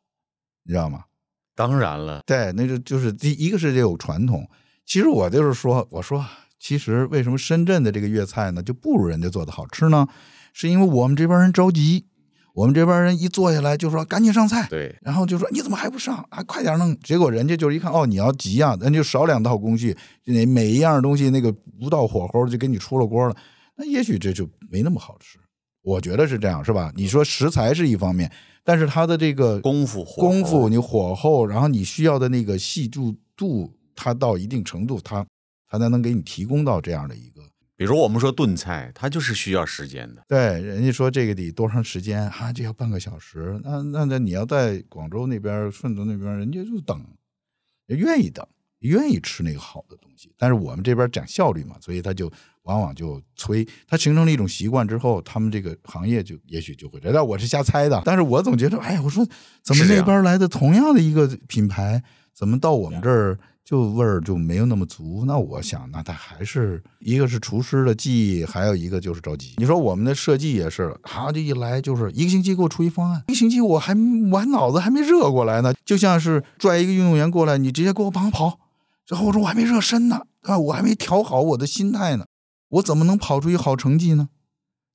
[0.64, 1.06] 你知道吗？
[1.54, 4.50] 当然了，对，那就就是第一个是得有传统。
[4.86, 6.26] 其实我就是说，我说
[6.60, 10.08] 其实为什么深圳的这个粤菜呢就不如人家做的好吃呢？
[10.54, 12.08] 是因为我们这边人着急，
[12.54, 16.42] 我们这边人一坐下来就说赶紧上菜，对，然后就说你怎么还不上啊？
[16.44, 16.98] 快点弄！
[17.00, 23.36] 结果人家就是一看哦，你要急啊，那就少两道工序，那每一样东西那个不到火候就给你出了锅了，
[23.76, 25.38] 那也许这就没那么好吃。
[25.82, 26.92] 我觉得是这样，是吧？
[26.96, 28.32] 你说食材是一方面，
[28.64, 33.00] 但是它的这个功夫火功夫，你火候，然后你需要的那个细致
[33.36, 35.26] 度，它到一定程度，它
[35.68, 37.42] 它才能给你提供到这样的一个。
[37.76, 40.24] 比如我们说炖菜，它就是需要时间的。
[40.28, 42.30] 对，人家说这个得多长时间？
[42.30, 42.54] 啊？
[42.54, 43.60] 就要半个小时。
[43.64, 47.04] 那那那你要在广州那边、顺德那边，人家就等，
[47.88, 48.48] 也愿意等。
[48.82, 50.32] 愿意吃那个好的东西。
[50.38, 52.32] 但是我们这边讲效率嘛，所以他就
[52.64, 57.28] 往往就催，他形成了一种习惯之后，他们这个行业就也许就会这样。
[57.28, 59.26] 我是瞎猜的，但是我总觉得，哎呀，我说
[59.64, 62.04] 怎么那边来的同样的一个品牌，
[62.36, 65.24] 怎么到我们这儿就味儿就没有那么足？
[65.26, 69.56] 那我想，那他还是一个是厨师的技艺，还有一个就是着急。
[69.58, 73.94] 你说我们的设计也是，他这一来就是一个星期给我出一方案，一个星期我还
[74.32, 78.60] 我脑子还没热过来呢，就像是拽一个运动员过来，你直接给我帮我跑，
[79.08, 82.26] 然后我说我还没热身呢，啊，我还没调好我的心态呢，
[82.70, 84.30] 我怎么能跑出一好成绩呢？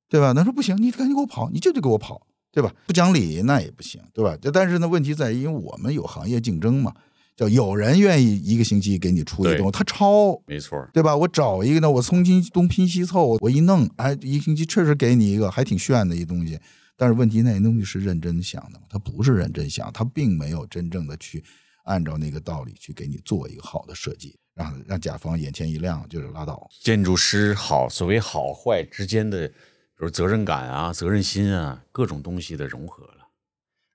[0.09, 0.33] 对吧？
[0.33, 2.73] 他说不行，你赶紧给我跑，你就得给我跑，对吧？
[2.87, 4.37] 不讲理那也不行，对吧？
[4.37, 6.93] 就但是呢，问题在于，因为我们有行业竞争嘛，
[7.35, 11.15] 叫有人愿意一个星期给你出一对东西，他超没错，对吧？
[11.15, 16.57] 我找一个呢，我从今东拼西凑，我一弄，哎，一个星期确实给你一个还挺炫的一东西。
[16.95, 18.85] 但是问题那东西是认真想的吗？
[18.89, 21.43] 他不是认真想，他并没有真正的去
[21.87, 26.69] 按照那个道理去给你做一个好的设计，让让甲方眼前一亮就是拉倒。
[26.81, 29.53] 建筑师好，所谓好坏之间的，比
[29.97, 33.29] 如责任感啊、责任心啊，各种东西的融合了。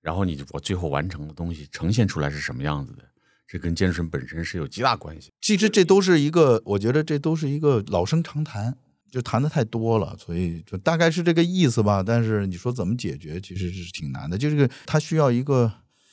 [0.01, 3.05] 然后你我最后完成的东西呈现出来是什么样子的，
[3.47, 5.31] 这跟建筑师本身是有极大关系。
[5.41, 8.77] 其实这都是一个，我觉得这都是一个老生常谈，
[9.11, 12.03] 就谈的太多了，所以就大概是这个意思吧。
[12.03, 14.37] 但是你说怎么解决，其实是挺难的。
[14.39, 15.73] 就是个，它需要一个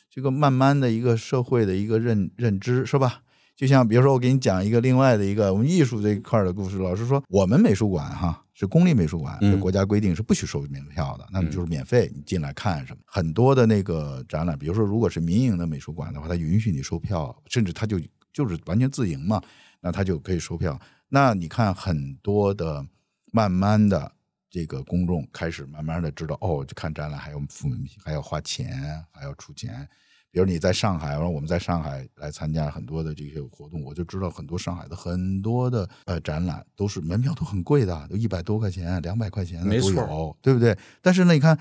[0.10, 3.22] 这个慢慢的一个社会的一个认认知，是吧？
[3.56, 6.78] 就像比如说，我给你讲一个另外的一个我们艺术这一块的故事。
[6.78, 13.00] 老师说，我们美术馆哈是公立美术馆，嗯国家规定是不许收门票的，那么就是免费，你进来看什么。
[13.06, 18.00] 很多的那个展览，比如说如果是民营的美术馆的话，它允许你收票，甚至它就
[18.32, 19.41] 就是完全自营嘛，
[19.82, 20.80] 那它就可以收票。
[21.10, 22.86] 那你看很多的，
[23.34, 24.10] 慢慢的
[24.50, 29.88] 这个公众开始慢慢的知道，哦，就看展览还要付门票，还要花钱，还要出钱。
[30.32, 40.78] 比如你在上海，然后我们在上海来参加很多的这些活动，我就知道很多上海的很多的呃展览都是门票都很贵的，都一百多块钱、两百块钱的都有，对不对？
[41.02, 41.60] 但是呢，你看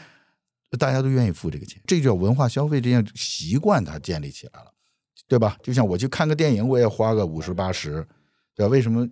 [0.78, 4.70] 大家都愿意付这个钱，这就叫文化消费这样习惯它建立起来了，
[5.26, 5.56] 对吧？
[5.62, 8.06] 就像我去看个电影，我也花个五十八十，
[8.54, 8.70] 对吧？
[8.70, 9.08] 为什么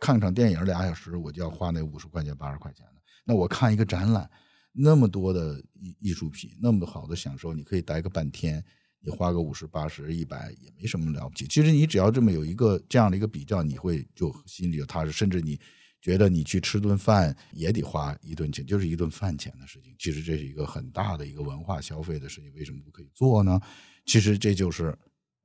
[0.00, 2.95] 看场电影俩小时我就要花那五十块钱八十块钱呢？
[3.28, 4.30] 那我看一个展览，
[4.72, 8.64] 那么多的艺艺术品，那么好的享受，你可以待个半天，
[9.00, 11.44] 你花个五十八十一百也没什么了不起。
[11.48, 15.58] 其实你只要这么有一个这样的一个比较，你会就心里就踏实，甚至你
[16.00, 19.92] 觉得你去吃顿饭也得花一顿钱，就是一顿饭钱的事情。
[19.98, 23.60] 其实这是一个很大的一个文化消费的事情，为什么不可以做呢？
[24.04, 24.96] 其实这就是，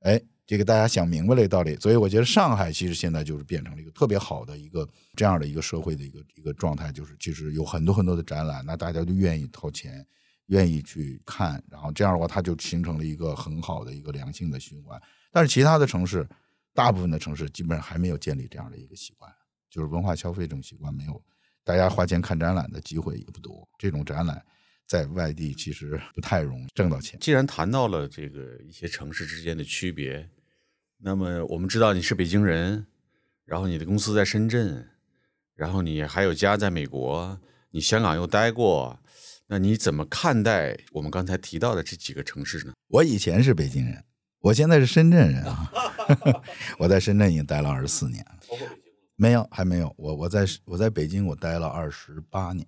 [0.02, 1.76] 哎，这个大家想明白了道理。
[1.76, 10.06] 所以我觉得上海其实现在就是变成了一个特别好的一个这样的一个社会的一个一个状态，就是其实有很多很多的展览，那大家就愿意掏钱。
[10.46, 15.00] 愿意去看，然后这样的话，它就形成了一个很好的一个良性的循环。
[15.30, 16.28] 但是其他的城市，
[16.74, 19.32] 大部分的城市基本上还没有建立这样的一个习惯，
[19.70, 21.22] 就是文化消费这种习惯没有，
[21.64, 23.66] 大家花钱看展览的机会也不多。
[23.78, 24.44] 这种展览
[24.92, 27.18] 在外地其实不太容易挣到钱。
[27.18, 30.28] 既然谈到了这个一些城市之间的区别，
[30.98, 32.86] 那么我们知道你是北京人，
[33.46, 34.86] 然后你的公司在深圳，
[35.54, 39.00] 然后你还有家在美国，你香港又待过，
[39.46, 42.74] 那你怎么看待我们刚才提到的这几个城市呢？
[42.88, 44.04] 我以前是北京人，
[44.40, 45.72] 我现在是深圳人啊。
[46.78, 48.38] 我在深圳已经待了二十四年了，
[49.16, 49.90] 没有，还没有。
[49.96, 52.66] 我我在我在北京我待了二十八年，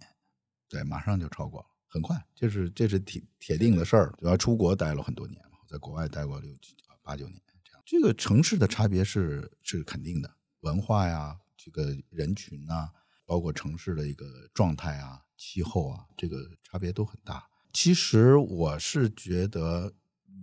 [0.71, 4.13] 对，马上就超过了，很快，这是这是铁铁定的事儿。
[4.19, 7.81] 主要出国待了很多年嘛，在国外待过六七八九年，这样。
[7.87, 10.29] 这个城市的差别是是肯定的，
[10.63, 12.89] 文化呀，这个人群呐、
[13.25, 17.49] 包括城市的一个状态啊、气候啊，这个差别都很大。
[17.73, 19.95] 其实我是觉得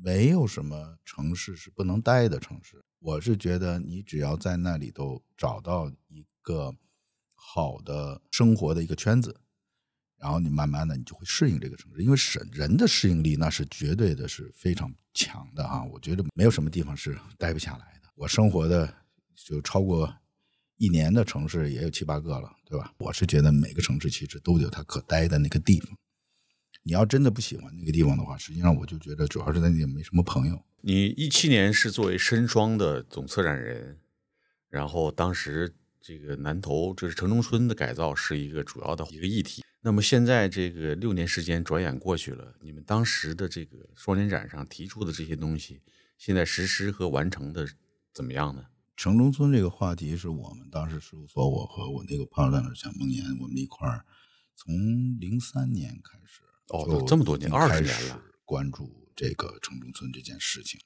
[0.01, 2.81] 没有什么城市是不能待的城市。
[2.99, 6.73] 我是觉得你只要在那里头找到一个
[7.35, 9.40] 好的生活的一个圈子，
[10.21, 15.83] 然后你慢慢的你就会适应这个城市，因为是人的适应力那是绝对的是非常强的啊！
[15.83, 18.07] 我觉得没有什么地方是待不下来的。
[18.13, 18.93] 我生活的
[19.35, 20.13] 就超过
[20.77, 22.93] 一年的城市也有七八个了，对吧？
[22.99, 25.97] 我是觉得每个城市其实都有它可待的那个地方。
[26.83, 30.63] 你要真的不喜欢那个地方的话，实际上我就觉得主要是在那里没什么朋友。
[30.81, 33.99] 你一七年是作为深双的总策展人，
[34.69, 39.63] 然后当时这个南头就是城中村的改造是一个主要的一个议题。
[39.83, 45.81] 那么现在这个六年时间转眼过去了，你们当时的这个双年展上提出的这些东西，
[46.17, 47.67] 现在实施和完成的
[48.13, 48.65] 怎么样呢？
[48.95, 54.05] 城中村这个话题是我们当时事务所，我和我那个 partner 蒋梦岩，我们一块儿
[54.55, 54.75] 从
[55.19, 60.79] 零三年开始，哦就这么多年20已经开年了始关注这个城中村这件事情。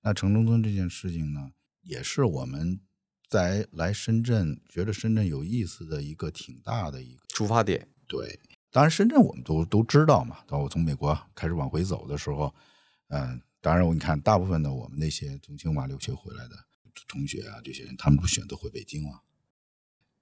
[0.00, 2.80] 那城中村这件事情呢，也是我们
[3.28, 7.88] 在来深圳觉得深圳有意思的一个挺大的一个出发点。
[8.06, 8.38] 对，
[8.70, 10.38] 当然深圳我们都都知道嘛。
[10.46, 12.54] 当我从美国开始往回走的时候，
[13.08, 16.56] 嗯，当然我你看，大部分的我们那些从清华留学回来的
[17.08, 19.22] 同学啊，这些人他们都选择回北京了，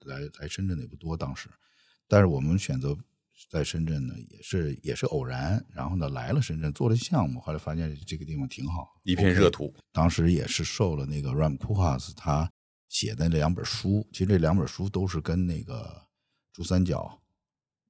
[0.05, 1.49] 来来深圳的也不多当时，
[2.07, 2.97] 但是我们选择
[3.49, 9.73] 在深圳呢，也是也是偶然，然后呢来了深圳做了项目，后来发现这个地方挺好，一片热土。
[9.91, 12.49] 当时也是受了那个 Ram Koolhaas 他
[12.89, 16.07] 写的那两本书，其实这两本书都是跟那个
[16.53, 17.21] 珠三角、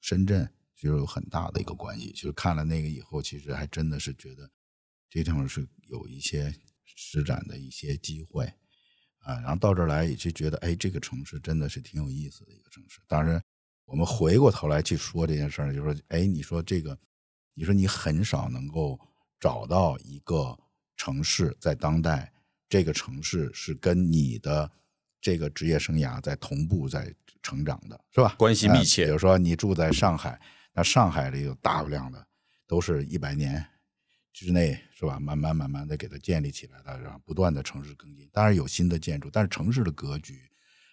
[0.03, 2.11] 深圳其实有很大的一个关系。
[2.11, 4.51] 就是看了那个以后，其实还真的是觉得
[5.09, 8.45] 这地方是有一些施展的一些机会
[9.19, 9.39] 啊。
[9.39, 12.99] 然后到这儿来也就觉得，哎，这个城市真的是挺有意思的一个城市。
[13.07, 13.41] 当然，
[13.85, 16.99] 我们回过头来去说这件事儿，就说，哎，你说这个，
[17.53, 18.99] 你说你很少能够
[19.39, 20.59] 找到一个
[20.97, 22.33] 城市在当代，
[22.67, 24.69] 这个城市是跟你的
[25.23, 28.35] 这个职业生涯在同步在成长的，是吧？
[28.37, 30.37] 关系密切呃比如说你住在上海，
[30.73, 32.27] 那上海里有大量的
[32.67, 33.65] 都是一百年
[34.33, 35.17] 之内，是吧？
[35.21, 38.29] 慢慢慢慢的给它建立起来的，然后不断的城市更新。
[38.33, 40.41] 当然有新的建筑，但是城市的格局，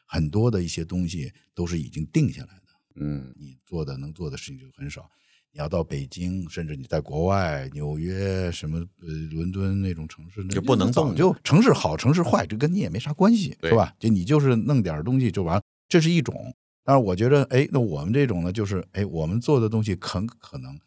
[0.06, 2.62] 很多的一些东西都是已经定下来的。
[2.94, 5.10] 嗯，你做的能做的事情就很少。
[5.52, 13.92] 你要到北京，甚至你在国外，纽约什么呃伦敦那种城市，那就不能早动就城市好城市坏，这跟你也没啥关系，对是吧？
[13.98, 16.54] 就你就是弄点东西就完了，这是一种。
[16.84, 20.78] 但是我觉得，哎，那我们这种呢，就是哎，我们做的东西很可能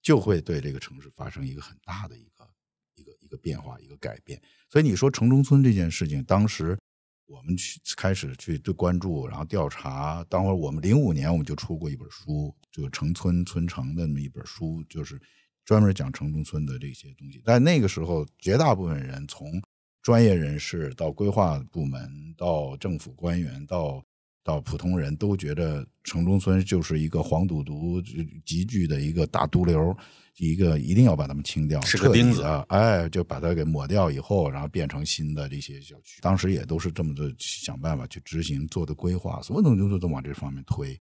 [0.00, 2.48] 就会对这个城市发生一个很大的一个
[2.94, 4.40] 一个一个变化，一个改变。
[4.70, 6.78] 所以你说城中村这件事情，当时
[7.26, 10.24] 我们去开始去对关注，然后调查。
[10.28, 15.20] 当会儿我们零五年我们就出过一本书，就城村村城的那么一本书，就是
[15.64, 17.40] 专门讲城中村的这些东西。
[17.44, 19.62] 但那个时候，绝大部分人从
[20.02, 24.04] 专业人士到规划部门，到政府官员，到
[24.44, 28.00] 到普通人都觉得城中村就是一个黄赌毒
[28.44, 29.96] 集聚的一个大毒瘤，
[30.36, 36.20] 一个一定要把它们清掉，是个钉子哎，就把它给抹掉以后，然后变成新的这些小区。
[36.20, 41.00] 当时也都是这么的想办法去执行做的规划，所有东西都都往这方面推。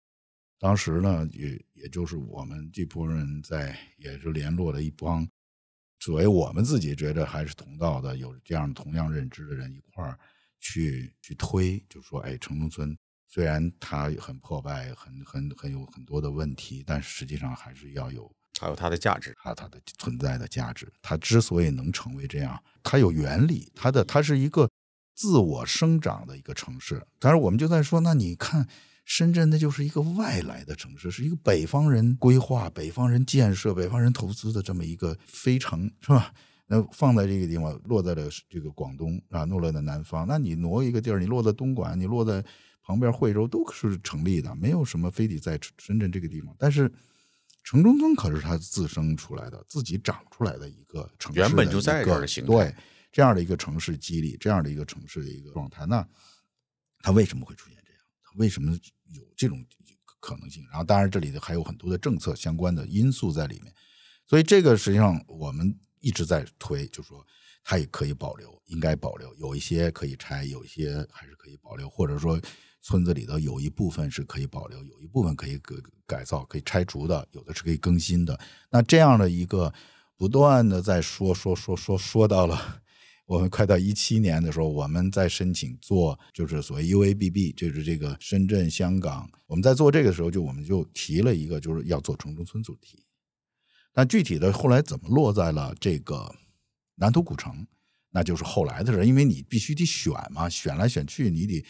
[0.59, 5.27] 当时呢，也也就是我们这波人在也是联络了一帮，
[5.99, 10.19] 作为我们自己觉得还是同道的，有这样同样认知的人一块儿
[10.59, 12.95] 去去推，就说哎，城中村
[13.33, 19.33] 虽然它很破败，很很很有很多的问题，但实际上还是要有还有它的价值。
[19.41, 20.93] 它它的存在的价值。
[21.01, 24.69] 它之所以能成为这样，它有原理，它的它是一个
[25.15, 27.01] 自我生长的一个城市。
[27.21, 28.67] 当然，我们就在说，那你看
[29.05, 36.35] 深圳，那就是一个外来的城市，是一个北方人规划、北方人建设、北方人投资的这么一个飞城，是吧？
[36.67, 40.27] 那放在这个地方，落在了这个广东啊，落在了南方。
[40.29, 42.45] 那你挪一个地儿，你落在东莞，你落在
[42.91, 46.53] 旁边惠州，都是成立的，没有什么非得在深圳这个地方。
[46.59, 46.93] 但是
[47.63, 52.75] 城中村可是它自生出来的，自己长出来的一个城原本就在这儿的形态对
[53.13, 56.05] 这样的一个城市机理，这样的一个城市的一个状态，那
[56.99, 58.03] 它为什么会出现这样？
[58.25, 58.73] 它为什么
[59.13, 59.65] 有这种
[60.19, 60.65] 可能性？
[60.65, 63.73] 然后，当然这里头还有很多的政策相关的因素在里面，
[64.27, 67.25] 所以这个实际上我们一直在推，就说
[67.63, 72.41] 它也可以保留，应该保留，有一些可以拆，有一些还是可以保留，或者说
[72.81, 75.75] 村子里头有一部分是可以保留，有一部分可以改
[76.07, 78.39] 改造、可以拆除的，有的是可以更新的。
[78.71, 79.73] 那这样的一个
[80.17, 82.83] 不断的在说说说说说到了。
[83.27, 89.31] 我们快到一七年的时候，我们在申请做就是所谓 UABB，就是这个深圳、香港。
[89.47, 93.05] 我们在做这个时候，就我们就提了一个，就是要做城中村主题。
[93.93, 96.35] 但具体的后来怎么落在了这个
[96.97, 97.65] 南图古城，
[98.11, 101.65] 那就是后来的事，因为你必须得选嘛，选来选去，你得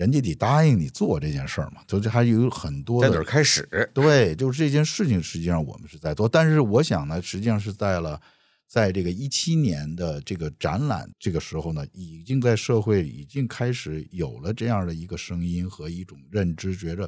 [0.00, 3.68] 人家得答应你做这件事儿嘛，就这还有很多的在哪儿开始？
[3.92, 8.18] 对，就是这件事情，实际上我们是在做，但是我想呢，实际上是在了，
[8.66, 17.06] 在这个一七年的这个展览这个时候呢，已经在社会已经开始有了这样的一个声音和一种认知，觉着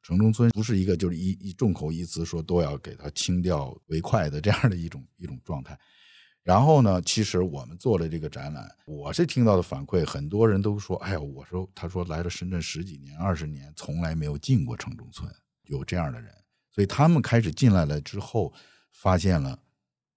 [0.00, 5.76] 城中村不是一个就是一一众口一词说都要给它清掉为快的这样的一种一种状态。
[6.42, 15.30] 然后呢，其实我们做了这个展览，我是听到的反馈，很多人都说：“哎呀，我说他说来了深圳十几年、二十年，从来没有进过城中村，
[15.64, 16.32] 有这样的人。”
[16.72, 18.52] 所以他们开始进来了之后，
[18.92, 19.58] 发现了，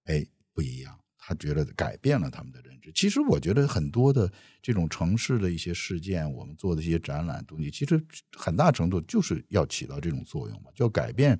[0.04, 0.98] 哎，不一样。
[1.26, 2.92] 他觉得改变了他们的认知。
[2.94, 7.98] 其实我觉得很多的这种城市的一些事件，我们做的一些展览东西，其实
[8.36, 11.38] 很大程度就是要起到这种作用嘛，就要改变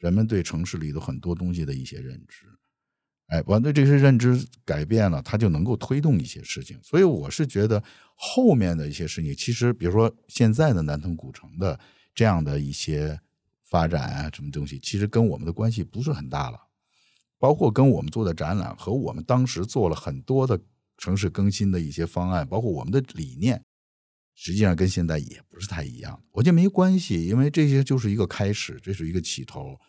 [0.00, 2.46] 人们对城市里的很多东西的一些认知。
[3.28, 6.78] 哎，完对这些认知改变了，它就能够推动一些事情。
[6.82, 7.82] 所以我是觉得
[8.14, 11.80] 后面的一些事情，其实比如说现在的南通古城的
[12.14, 13.18] 这样的一些
[13.62, 16.58] 发展啊，什么东西，其实跟我们的关系不是很大了。
[17.38, 20.60] 包括跟我们做的展览和我们当时做了很多的
[20.98, 23.64] 城市更新的一些方案，包括我们的理念，
[24.34, 26.22] 实际上跟现在也不是太一样。
[26.32, 29.80] 我觉得没关系，因为这些就是一个开始，这是一个起头。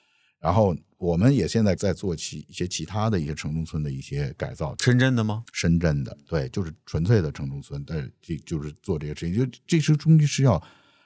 [0.43, 5.41] 然后我们也现在在做其一些其他的一些城中村的一些改造，深圳的吗？
[5.53, 10.61] 深圳的，对，就是纯粹的城中村，但是这就是做这个事情，就这些东西是要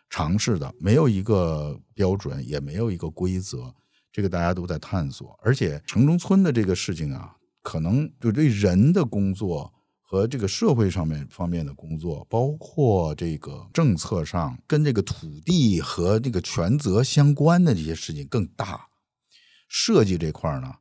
[0.09, 3.71] 尝试的，没有一个标准，也没有一个规则，
[4.11, 5.39] 这个大家都在探索。
[5.43, 9.71] 而且城中村的这个事情啊，可能就对人的工作
[10.01, 18.87] 和这个社会上面方面的工作，包括这个政策上跟这个土地和这个权责相关的这些事情更大。
[19.67, 20.73] 设计这块呢，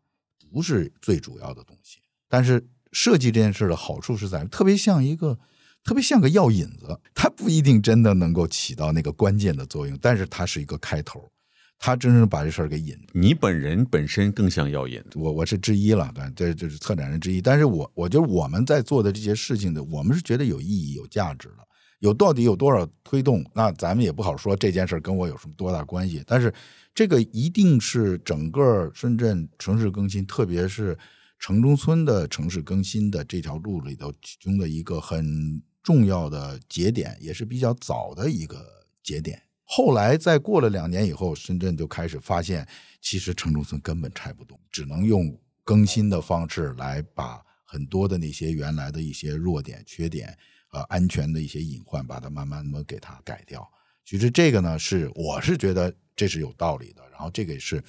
[0.53, 5.39] 不是最主要的东西，但是设计这件事的好处是在特别像一个，
[5.85, 11.31] 特别像个药引子，它不一定真的能够起到那个关键的作用，但是它是一个开头，
[11.79, 12.97] 它真正把这事儿给引。
[13.13, 21.67] 你本人本身更像药引，我我是之一了，对，这就是策展人之一，但是我我觉得我们在做的这些事情的，我们是觉得有意义、有价值的。
[22.01, 23.43] 有到底有多少推动？
[23.55, 26.23] 那咱们也不好说这件事跟我有什么多大关系。
[26.27, 26.53] 但是
[26.97, 30.99] 这个一定是整个深圳城市更新，特别是
[31.39, 38.65] 城中村的城市更新的这条路里头其中的一个很重要的节点，也是比较早的一个
[39.03, 39.43] 节点。
[39.65, 42.67] 后来再过了两年以后，深圳就开始发现，
[43.03, 50.35] 其实城中村根本拆不动，只能用更新的方式来把很多的那些原来的一些弱点、缺点。
[50.73, 53.71] 呃，安全的一些隐患，把它慢慢的给它改掉。
[54.03, 57.03] 其实这个呢，是我是觉得这是有道理的。
[57.13, 57.83] 然后这个也是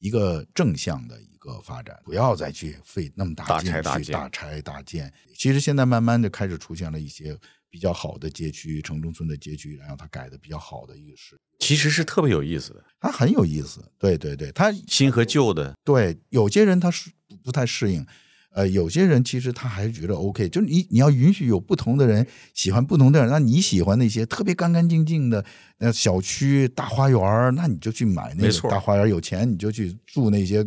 [0.00, 5.12] 一个正向的一个发展，不要再去费那么大劲去大拆大建。
[5.36, 7.38] 其实现在慢慢的开始出现了一些
[7.70, 12.84] 比较好的街区，城中村的街区，然后它改的比较好的一个是，其实是特别有意思的。
[13.00, 17.10] 它很有意思，对对对，它新和旧的，对有些人他是
[17.42, 18.06] 不太适应。
[18.54, 25.44] 呃，有些人其实他还是觉得 OK，就是你你要允许有不同的人喜欢不同的人，那你喜欢那些特别干干净净的
[25.78, 30.66] 呃小区大花园，那你就去买那个大花园，有钱你就去住那些。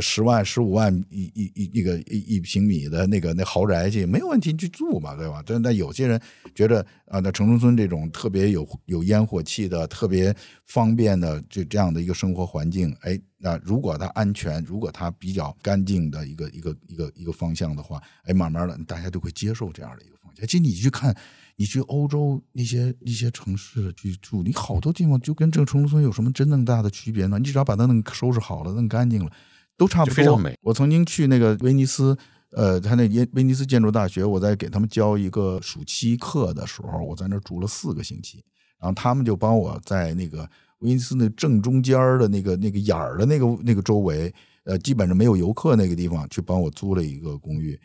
[0.00, 5.42] 十万、十五万一一一一个一一平米的那个那豪宅去没有问题，去住嘛，对吧？
[5.44, 6.20] 但那有些人
[6.54, 10.34] 觉得啊，那城中村这种特别有有烟火气的、特别
[10.64, 20.46] 方便的，就这样的一个生活环境，哎，那如果它安全，如果它比较干净的一个一个一个一个方向的话，哎，慢慢的大家就会接受这样的一个方向。
[20.46, 21.16] 其实你去看，
[21.56, 27.38] 你去欧洲那些一些城市去住，你好多地方就跟这个城中村有什么真正大的区别呢？
[27.38, 29.30] 你只要把它弄收拾好了，弄干净了。
[29.76, 30.14] 都差不多。
[30.14, 30.56] 非常美。
[30.62, 32.16] 我曾经去那个威尼斯，
[32.50, 38.44] 呃，他那威威尼斯建筑大学，我在给他们教一个暑期课的时候，我在那住了四个星期，
[38.80, 40.48] 然后他们就帮我在那个
[40.80, 44.32] 威尼斯那正中间的那个那个眼儿的那个那个周围，
[44.64, 47.78] 呃，基本上没有游客那个地方，去帮我租了一个公寓。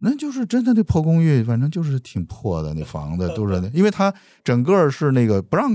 [0.00, 4.14] 那就是真的那破公寓，反正就是挺破的，那房子都是， 因为它
[4.44, 5.68] 整个是那个不让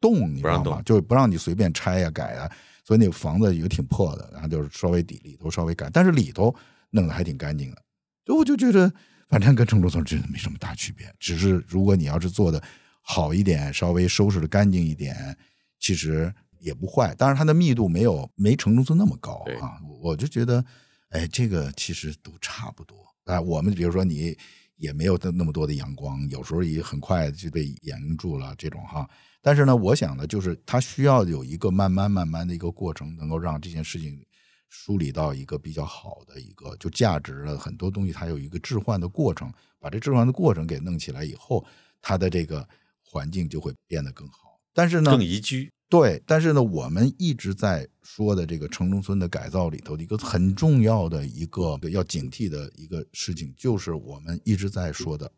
[0.00, 0.80] 动，你知道吗？
[0.84, 2.48] 就不让你随便拆呀改呀。
[2.84, 6.54] 所以那个房子也挺破的，然后就是稍微底里头稍微干，但是里头
[6.90, 7.82] 弄得还挺干净的。
[8.26, 8.92] 所以我就觉得，
[9.28, 11.10] 反正跟城中村真的没什么大区别。
[11.18, 12.62] 只是如果你要是做的
[13.00, 15.36] 好一点，稍微收拾的干净一点，
[15.80, 17.14] 其实也不坏。
[17.14, 19.80] 当然它的密度没有没城中村那么高啊。
[20.02, 20.64] 我就觉得，
[21.10, 23.40] 哎，这个其实都差不多啊。
[23.40, 24.36] 我们比如说你
[24.76, 29.08] 也没有那那么多的阳光，有时候也很快就被掩住了这种哈。
[29.46, 34.24] 但是呢，我想呢，就是它需要有一个慢慢慢慢的一个过程，能够让这件事情
[34.70, 41.62] 梳理到一个比较好的一个就价值了很多东西，它有一个置换的过程，把这置换的过程给弄起来以后，
[42.00, 42.66] 它的这个
[43.02, 44.58] 环境就会变得更好。
[44.72, 45.70] 但是呢，更宜居。
[45.90, 55.30] 对，但是呢，我们一直在说的这个城中村的改造里头的一个很重要的一个要警惕的一个事情，就是我们一直在说的。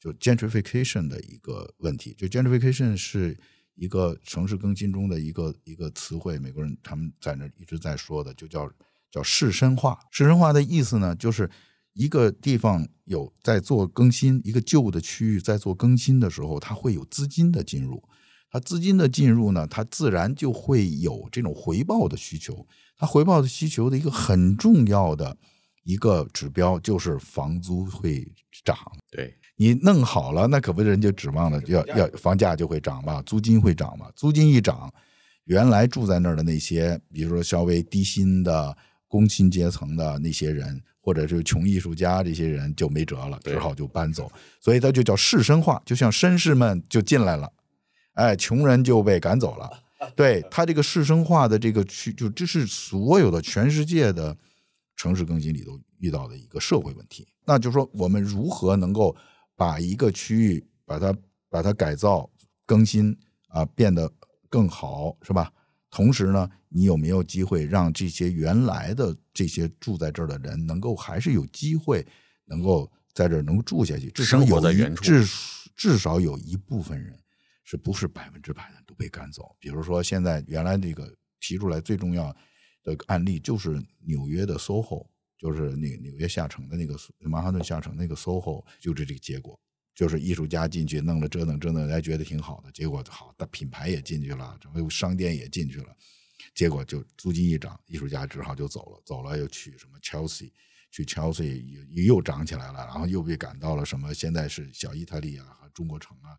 [0.00, 3.38] 就 gentrification 的一个问题，就 gentrification 是
[3.74, 8.70] 一个城市更新中的一个一个词汇，美国人他们在那一直在说的，就叫
[9.10, 9.98] 叫市绅化。
[10.10, 11.50] 市绅化的意思呢，就是
[11.92, 18.02] 一个地方有在做更新，一个旧的区域在做更新的时候，它会有资金的进入，
[18.50, 22.66] 它资金的进入呢，它自然就会有这种回报的需求。
[22.96, 25.36] 它回报的需求的一个很重要的
[25.84, 28.26] 一个指标就是房租会
[28.64, 28.76] 涨。
[29.08, 29.37] 对。
[29.60, 34.90] 你弄好了，那可不人就指望了，要要房价就会涨嘛，租金会涨嘛，租金一涨，
[35.46, 38.76] 原来住在那儿的那些，比如说稍微低薪的
[39.08, 44.30] 工薪阶层的那些人，或者是穷艺术家这些人就没辙了，只好就搬走，
[44.60, 47.52] 所以它就叫士绅化，就像绅士们就进来了，
[48.14, 49.68] 哎，穷人就被赶走了。
[50.14, 54.36] 对它这个市生化的这个区，就这是所有的全世界的
[54.96, 57.26] 城市更新里头遇到的一个社会问题。
[57.44, 59.16] 那就是说，我们如何能够
[59.58, 61.12] 把一个区域把它
[61.48, 62.30] 把它改造、
[62.64, 64.08] 更新啊，变得
[64.48, 65.52] 更好，是吧？
[65.90, 72.06] 同时呢，你有没有机会让这些原来的这些住在这儿的人，能够还是有机会
[72.44, 74.08] 能够在这儿能够住下去？
[74.12, 75.26] 至少有一至
[75.74, 77.18] 至少有一部分人
[77.64, 79.56] 是不是百分之百的都被赶走？
[79.58, 82.32] 比如说，现在原来这个提出来最重要
[82.84, 85.04] 的案例就是纽约的 SOHO，
[85.38, 89.58] 就是那纽约下城的那个曼哈顿下城那个 SOHO，就是这个结果。
[89.94, 95.88] 就是艺术家进去弄了折腾折腾，还觉得挺好的，结果好，但品牌也进去了，然后商店也进去了，
[96.54, 100.52] 结果就租金一涨，艺术家只好就走了，走了又去什么 Chelsea，
[100.92, 106.38] 去 Chelsea 又又涨起来了，然后又被赶到了什么现在是小意大利啊和中国城啊，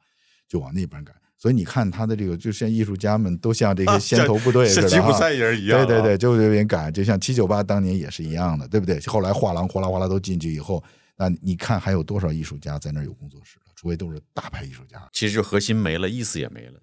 [0.49, 1.15] 就往那边赶。
[1.37, 8.99] 所以你看他的这个，就像艺术家们都像这个先头部队似的、啊，像吉普赛人一样啊对对对，就有点赶，就像七九八当年也是一样的，对不对？
[9.07, 10.83] 后来画廊哗啦哗啦都进去以后，
[11.15, 13.71] 那你看还有多少艺术家在那儿有工作室的？
[13.73, 15.01] 除非都是大牌艺术家。
[15.13, 16.81] 其实就核心没了，意思也没了。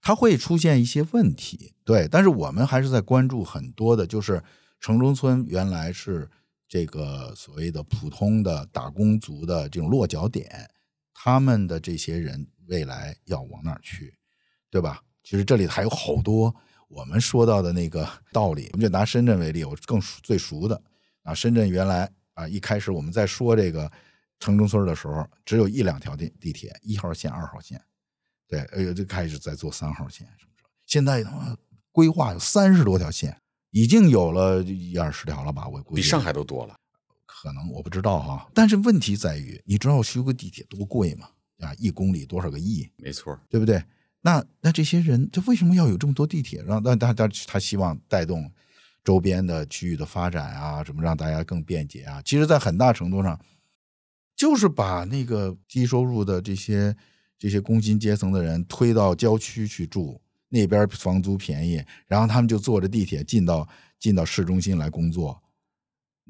[0.00, 4.42] 它会出现一些问题，对，但是我们还是在关注很多的，就是
[4.80, 6.30] 城中村原来是
[6.66, 10.70] 这个所谓的普通的打工族的这种落脚点，
[11.12, 14.14] 他们的这些人未来要往哪儿去，
[14.70, 15.02] 对吧？
[15.22, 16.54] 其实这里还有好多
[16.88, 20.80] 我们说到的那个道理，我们就拿深圳为例，我更熟最熟的
[21.24, 23.92] 啊，深圳原来啊一开始我们在说这个
[24.40, 27.80] 城中村的时候，只有一两条地地铁，一号线、二号线。
[28.46, 30.70] 对，哎呦，就开始在做三号线什么什么。
[30.86, 31.56] 现在他妈
[31.92, 33.36] 规划有三十多条线，
[33.70, 35.68] 已经有了一二十条了吧？
[35.68, 36.74] 我估计比上海都多了。
[37.26, 38.48] 可能我不知道哈。
[38.54, 41.28] 但是问题在于，你知道修个地铁多贵吗？
[41.60, 43.82] 啊，一公里多少个亿，没错，对不对？
[44.20, 46.62] 那那这些人，他为什么要有这么多地铁？
[46.62, 48.50] 让但他他他希望带动
[49.04, 52.22] 周边的区域的发展啊，什么让大家更便捷啊。
[52.24, 53.38] 其实，在很大程度上，
[54.38, 56.94] 就是把那个低收入的这些
[57.36, 63.68] 这些工薪阶层的人推到郊区去住，那边房租便宜，然后他们就坐着地铁进到
[63.98, 65.36] 进到市中心来工作。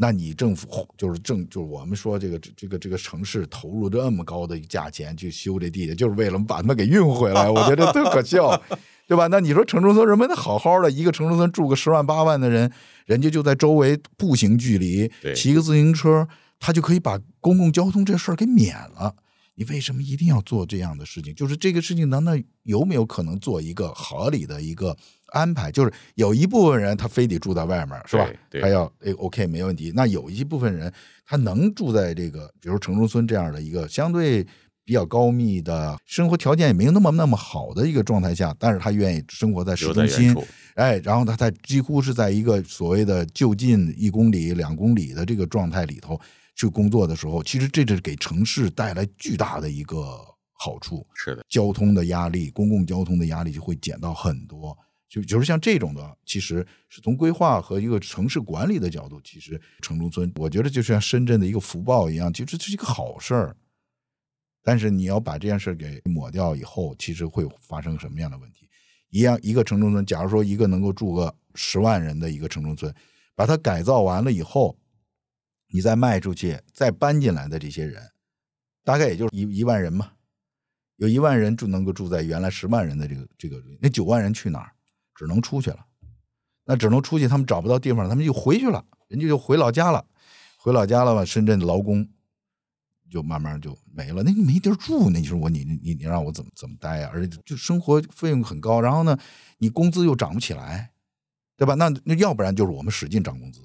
[0.01, 7.51] 那你政府就是政，就是我们说这个这个这个城市投入这么高的价钱去修这地铁，就是为了把他们给运回来。
[7.51, 8.59] 我觉得特可笑，
[9.07, 9.27] 对吧？
[9.27, 12.73] 那你说城中村人们好好的一个城中村住个十万八万的人，
[13.05, 16.29] 人家就在周围步行距离骑个自行车，
[16.59, 19.15] 他就可以把公共交通这事儿给免了。
[19.55, 21.35] 你为什么一定要做这样的事情？
[21.35, 22.33] 就是这个事情，难道
[22.63, 24.97] 有没有可能做一个合理的一个
[25.33, 25.69] 安排？
[25.73, 28.29] 就是有一部分人他非得住在外面，是吧
[28.61, 29.93] 他要哎 OK 没问题。
[29.97, 30.93] 那有一部分人
[31.27, 34.47] 他能住在这个，比如城中村这样的一个相对
[34.85, 40.33] 比较高密的生活条件也没有那么那么好的一个状态下，但是他愿意生活在市中心
[40.77, 46.17] 哎，然后他在几乎是在一个所谓的就近一公里、两公里的这个状态里头
[46.59, 50.19] 去工作的时候，其实这是给城市带来巨大的一个
[50.53, 51.07] 好处。
[51.15, 54.77] 是的，交通的压力，公共交通的压力就会减到很多。
[55.09, 63.57] 就就是像这种的，其实是从规划和一个城市管理的角度，其实城中村，我觉得就像深圳的一个福报一样，其实这是一个好事儿。
[64.65, 68.69] 但是你要把这件事儿给抹掉以后，其实会发生什么样的问题？
[69.11, 72.93] 一样，一个城中村，假如说一个能够住个十万人的一个城中村，
[73.35, 74.77] 把它改造完了以后，
[75.71, 78.03] 你再卖出去，再搬进来的这些人，
[78.85, 80.13] 大概也就一一万人嘛。
[80.97, 84.73] 有一万人就能够住在原来十万人的这个这个，那九万人去哪儿？
[85.15, 85.87] 只能出去了。
[86.65, 90.05] 那只能出去，他们找不到地方，他们就回去了，人家就回老家了。
[90.59, 92.09] 回老家了吧，深圳的劳工
[93.11, 94.23] 就慢慢就没了。
[94.23, 99.17] 那你没地儿住，那你说我你你你让我怎么怎么待呀、而且就生活费用很高，然后呢，
[99.59, 100.93] 你工资又涨不起来，
[101.57, 101.75] 对吧？
[101.75, 103.63] 那那要不然就是我们使劲涨工资。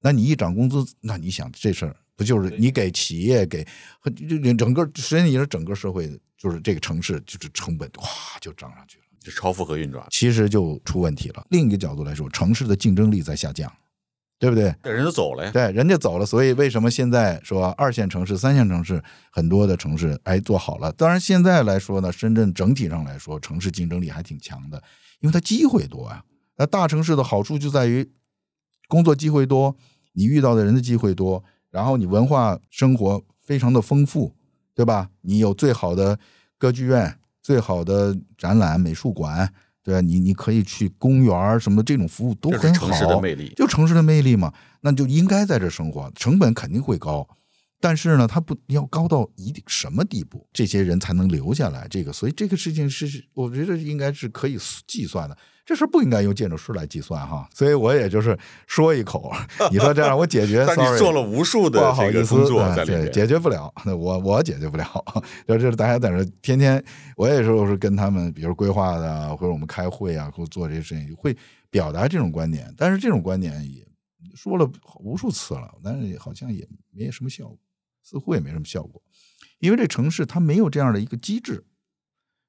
[0.00, 3.66] 那你一涨工资，那你想这事儿不就是你给企业给
[4.16, 11.46] 就就整个实际上也是整个社会就是这个城市就是成本哗就涨上去了，就超负荷运转，其实就出问题了。
[11.50, 13.70] 另一个角度来说，城市的竞争力在下降，
[14.38, 14.74] 对不对？
[14.82, 15.50] 人家走了呀。
[15.50, 20.90] 对，人家走了，所以为什么现在说二线城市、三线城市很多的城市哎做好了？
[20.92, 24.82] 当然现在来说呢，深圳整体上来说城市竞争力还挺强的，
[25.20, 26.24] 因为它机会多啊。
[26.56, 28.10] 那大城市的好处就在于
[28.90, 29.76] 工作机会多，
[30.14, 34.34] 你遇到的人的机会多，然后你文化生活非常的丰富，
[34.74, 35.08] 对吧？
[35.20, 36.18] 你有最好的
[36.58, 39.52] 歌剧院、最好的展览、美术馆，
[39.84, 40.00] 对吧？
[40.00, 42.88] 你你可以去公园什么的，这种服务都很好。
[42.88, 43.52] 城市的魅力。
[43.54, 47.28] 就城市的魅力嘛，那就应该在这生活，成本肯定会高，
[47.80, 51.86] 但是呢，它不要高到一定什么地步，这些人才能留下来。
[51.88, 55.38] 这个，所以这个事情，是我觉得应该是可以计算的。
[55.64, 58.36] 这事不应该用建筑师来计算哈，所以我也就是
[58.66, 59.32] 说一口，
[59.70, 63.12] 你说这样我解决， 但你做了无数的不好这个意思，工作哎对，在里面。
[63.12, 64.84] 解决不了，我我解决不了。
[65.46, 66.82] 就是大家在这天天，
[67.16, 71.36] 我也是是跟他们，比如规划的啊，或者我们开会啊，或者做这些事情，会
[71.70, 72.72] 表达这种观点。
[72.76, 73.86] 但是这种观点也
[74.34, 77.58] 说了无数次了，但是也好像也没什么效果，
[78.02, 79.00] 似乎也没什么效果，
[79.60, 81.64] 因为这城市它没有这样的一个机制，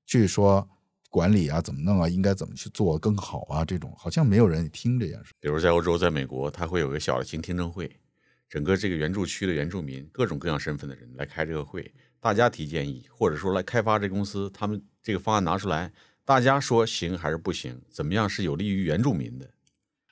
[0.07, 0.67] 去说
[1.11, 5.33] 管理啊怎么弄啊，应该怎么去做更好啊，这种好像没有人听这件事。
[5.41, 7.99] 比如在欧洲，在美国，他会有个小的型听证会，
[8.47, 15.91] 整个这个原住区的原住民，各种各样身份的人来开这个会，大家提建议，或者说来开发这公司，他们这个方案拿出来，
[16.23, 19.49] 大家说行还是不行，怎么样是有利于原住民的。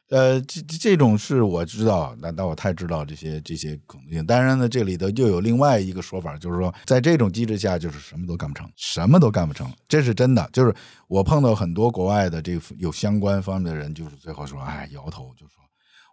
[0.10, 4.26] 呃，这这这种是我知道，那那我太知道这些这些可能性。
[4.26, 10.50] 当然呢，这里头又有另外一个说法，就是说，在这种机制下，就是什么都干不成，什么都干不成，这是真的。
[10.52, 10.74] 就是
[11.08, 15.56] 我碰到很多国外的这个有相关方面的人，就是最后说，哎，摇头，就说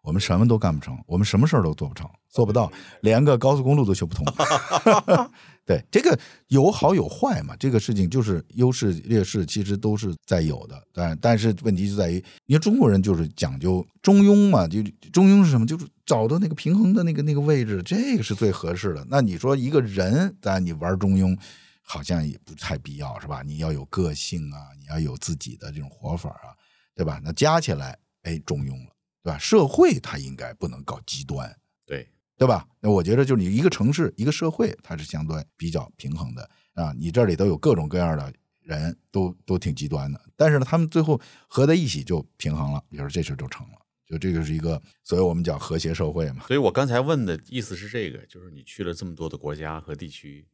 [0.02, 2.70] 我们什么都干不成，我们什么事儿都做不成，做不到，
[3.00, 4.26] 连个高速公路都修不通。
[5.66, 10.80] 对，这个有好有坏嘛，这个事情就是优势劣势，其实都是在有的。
[10.92, 14.80] 但但是问题就在于，因为中国人就是讲究中庸嘛，就
[15.12, 15.66] 中庸是什么？
[15.66, 19.04] 就是找到那个平衡的那个那个位置，这个是最合适的。
[19.10, 21.36] 那你说一个人，但你玩中庸，
[21.82, 23.42] 好像也不太必要，是吧？
[23.42, 26.54] 你要有个性啊，你要有自己的这种活法啊，
[26.94, 27.20] 对吧？
[27.24, 29.38] 那加起来，哎，中庸了，对吧？
[29.38, 31.52] 社会它应该不能搞极端，
[31.84, 32.08] 对，
[32.38, 32.66] 对吧？
[32.80, 36.92] 那我觉得就是你一个城市、一个社会，它是相对比较平衡的啊。
[36.98, 43.72] 你这里都有各种各样的人，都都挺极端的，但是呢，他们最后合在一起就平衡了，比如说这事就成了。
[44.06, 46.44] 就这个是一个，所以我们讲和谐社会嘛。
[46.46, 50.46] 所以我刚才问的意思是这个，就是你去了这么多的国家和地区，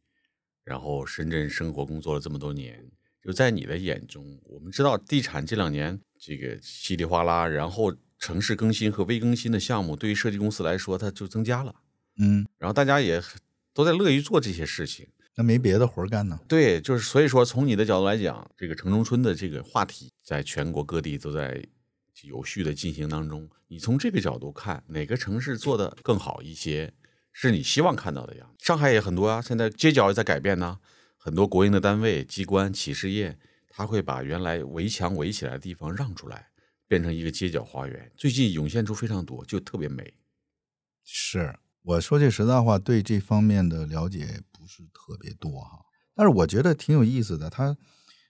[0.65, 2.91] 然后深圳生活工作了这么多年，
[3.23, 11.75] 就在你的眼中，我们知道地产这两年这个稀里哗啦，然后城市更新和微更新的项目，对于设计公司来说，它就增加了，
[12.19, 13.21] 嗯，然后大家也
[13.75, 15.09] 都在乐于做这些事情。
[15.35, 16.39] 那没别的活儿干呢。
[16.47, 21.61] 对，就是所以说，从你的角度来讲，这个城中村的这个话题，在全国各地都在
[22.23, 23.51] 有序的进行当中。
[23.67, 26.93] 你从这个角度看，哪个城市做的更好一些，
[27.33, 28.65] 是你希望看到的样子？
[28.65, 30.79] 上海也很多啊，现在街角也在改变呢，
[31.17, 33.37] 很多国营的单位、机关、企事业，
[33.69, 36.51] 他会把原来围墙围起来的地方让出来，
[36.93, 38.13] 变成一个街角花园。
[38.19, 40.13] 最近涌现出非常多，就特别美。
[41.03, 45.79] 是，我说句实在话，对这方面的了解不是特别多哈，
[46.15, 47.49] 但是我觉得挺有意思的。
[47.49, 47.75] 它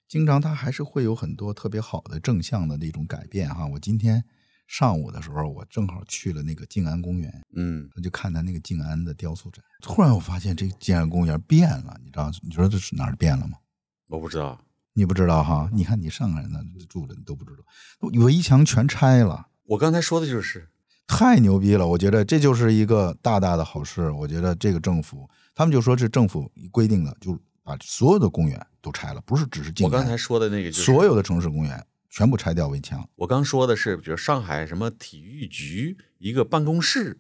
[0.07, 3.67] 经常它还是会有很多特别好的正向的那种改变哈。
[3.67, 4.23] 我今天
[4.69, 9.61] 上午的时候，我正好去了那个静安公园，嗯，我就看他那个静安的雕塑展。
[9.83, 12.31] 突然我发现这个静安公园变了，你知道？
[12.45, 13.59] 你说这是哪儿变了吗？
[14.07, 15.71] 我不知道，你不知道哈？
[15.73, 19.49] 你看你上海人呢住的，你都不知道，围墙全拆了。
[19.65, 20.69] 我刚才说的就是，
[21.07, 21.87] 太牛逼了！
[21.87, 24.11] 我觉得这就是一个大大的好事。
[24.11, 33.09] 我觉得这个政府，他们就说是政府规定的，就把所有的公园都拆了，不是只是静安，我刚才说的那个就是所有的城市公园全部拆掉围墙。
[33.17, 37.19] 我刚说的是，比如上海什么体育局一个办公室，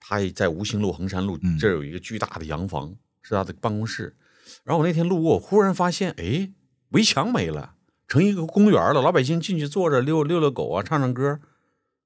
[0.00, 4.16] 它也在吴兴路、衡山路嗯这儿有一个巨大的洋房，是他的办公室。
[4.64, 6.50] 然后我那天路过，忽然发现，哎，
[6.92, 7.76] 围墙没了，
[8.06, 11.40] 成一个公园了，老百姓进去坐着遛遛遛狗啊，唱唱歌。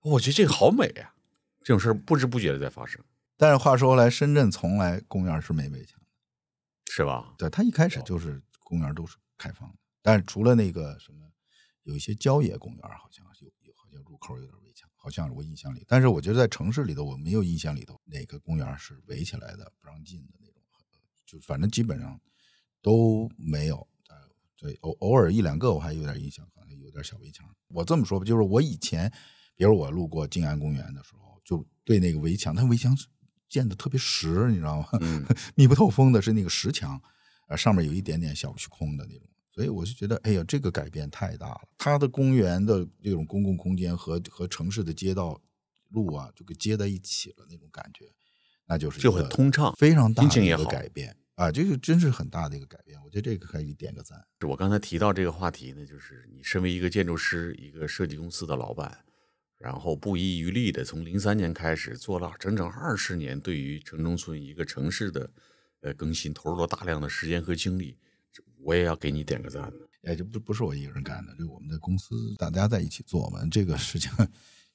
[0.03, 1.14] 我觉得这个好美啊、
[1.62, 3.05] 这种事儿不知不觉的在发生，
[3.37, 6.07] 但是话说回来，深圳从来公园是没围墙的，
[6.93, 7.34] 是吧？
[7.37, 11.18] 对，它一开始就是公园都是开放的，但是除了那个什么，
[11.82, 20.62] 有一些郊野公园好像有有好像入口有点围墙，好像我印象里，但是我觉得在城市里头，我没有印象里头哪个公园是围起来的不让进的那种，
[21.26, 22.20] 就反正基本上
[22.80, 23.89] 都没有。
[24.62, 27.46] 呃对，偶偶尔一两个我还有点印象，可能有点小围墙。
[27.68, 29.11] 我这么说吧，就是我以前，
[29.54, 32.96] 比如我路过静安公园的时候，就对那个围墙，它围墙
[33.48, 34.88] 建的特别实，你知道吗？
[35.00, 37.00] 嗯 密不透风的是那个石墙，
[37.48, 39.28] 啊，上面有一点点小虚空的那种。
[39.52, 41.61] 所以我就觉得，哎呀，这个改变太大了。
[41.78, 45.40] 它的公园的这种公共空间和和城市的街道
[45.88, 48.04] 路啊，就给接在一起了那种感觉，
[48.66, 52.99] 那就是就很通畅非常大的一个改变啊，这个真是很大的一个改变。
[53.05, 54.18] 我觉得这个可以点个赞。
[54.49, 59.05] 我刚才提到这个话题呢，就是你身为一个建筑师、一个设计公司的老板，
[59.59, 65.30] 然后不遗余力的从零三年开始做了整整二十年，对于城中村一个城市的
[65.82, 67.99] 呃更新投入了大量的时间和精力，
[68.62, 69.70] 我也要给你点个赞。
[70.05, 74.11] 哎，这不不是我一个人干的，这我们的公司大家在一起做嘛，这个事情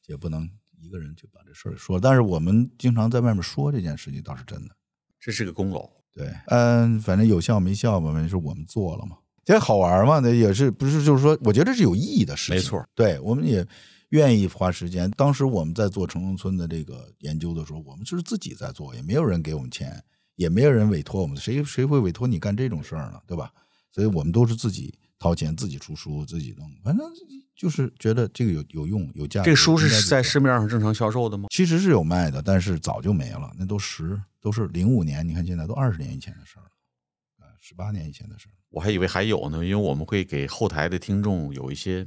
[0.06, 0.48] 也不能
[0.80, 2.00] 一个人就把这事儿说。
[2.00, 4.76] 但是我们经常在外面说这件事情，倒是真的。
[5.20, 5.90] 这是个功劳。
[6.14, 12.56] 对，嗯，反正有效没效吧，反正是我们做了嘛，这好玩嘛，那也是不是就是说，我觉得这是有意义的事情。
[12.56, 13.66] 没错，对，我们也
[14.10, 15.10] 愿意花时间。
[15.12, 20.04] 当时我们在做城中村的这个研究的时候，我们就是自己在做，也没有人给我们钱，
[20.36, 23.20] 也没有人委托我们，谁谁会委托你干这种事儿呢？
[23.26, 23.52] 对吧？
[23.90, 27.06] 所以我们都是自己掏钱，自己出书，自己弄，反正
[27.62, 29.52] 就是觉得这个有有用有价值。
[29.52, 31.46] 这书是在市面上正常销售的吗？
[31.52, 38.52] 其实是有卖的，但是早就没了，那都十都是零五年，你看现在都二十年以前的事儿了，啊，十八年以前的事儿。
[38.72, 42.04] 我还以为还有呢，因为我们会给后台的听众有一些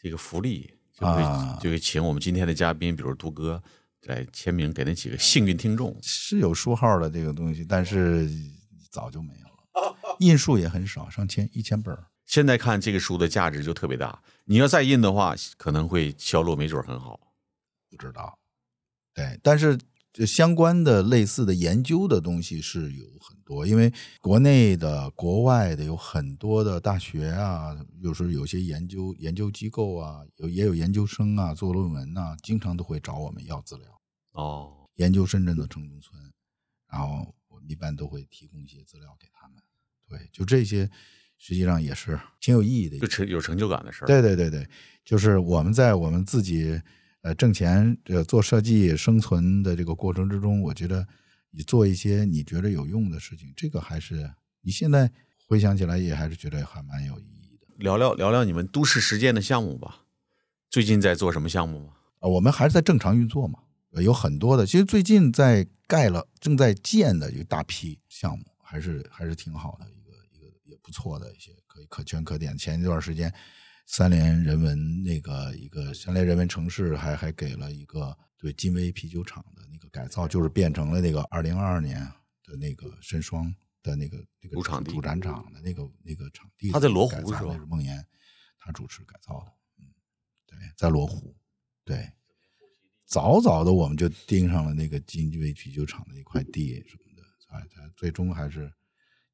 [0.00, 3.60] 这个福利，就会、啊就会请我们今天的嘉宾，比如杜哥
[4.02, 5.98] 来签名给那几个幸运听众。
[6.00, 8.30] 是有书号的这个东西，但是
[8.92, 12.04] 早就没有了，印数也很少，上千一千本儿。
[12.28, 17.18] 现在看这个书的价值就特别大，你要再印的话，可能会销路没准儿很好。
[17.90, 18.38] 不知道，
[19.14, 19.78] 对，但是
[20.12, 34.00] 这相关的类似的研究的东西是有很多，因为国内的、国外的有很多的大学啊，有时候有些研究研究机构啊，有也有研究生啊做论文呐、经常都会找我们要资料。
[34.32, 36.30] 哦，研究深圳的城中村，
[36.92, 39.56] 然后我们一般都会提供一些资料给他们。
[40.06, 40.90] 对，就这些，
[41.38, 42.98] 实际上也是挺有意义的。
[42.98, 44.06] 就成有成就感的事儿。
[44.06, 44.68] 对对对对，
[45.04, 46.78] 就是我们在我们自己
[47.22, 51.06] 呃挣钱呃做设计生存的这个过程之中，我觉得
[51.50, 54.30] 你做一些你觉得有用的事情，这个还是
[54.60, 55.10] 你现在
[55.46, 57.66] 回想起来也还是觉得还蛮有意义的。
[57.78, 60.04] 聊聊聊聊你们都市实践的项目吧。
[60.68, 61.92] 最近在做什么项目吗？
[62.20, 63.60] 啊，我们还是在正常运作嘛，
[63.92, 64.66] 呃有很多的。
[64.66, 69.86] 其实最近在盖了，正在建的有一大批项目，还是还是挺好的
[70.68, 72.56] 也不错的一些可以可圈可点。
[72.56, 73.32] 前一段时间，
[73.86, 82.00] 三联人文那个一个三联人文城市还还给了一个对金威啤酒厂的那个改造，就是变成了那个二零二二年
[82.44, 83.52] 的那个申双
[83.82, 88.06] 的那个那个主场地主展场的那个那个场地他在罗湖是吧那是孟岩
[88.58, 89.86] 他主持改造的，嗯，
[90.46, 91.34] 对，在罗湖，
[91.84, 92.10] 对。
[93.06, 98.70] 早早的我们就盯上了那个金威啤酒厂的一块地什么的，哎，它最终还是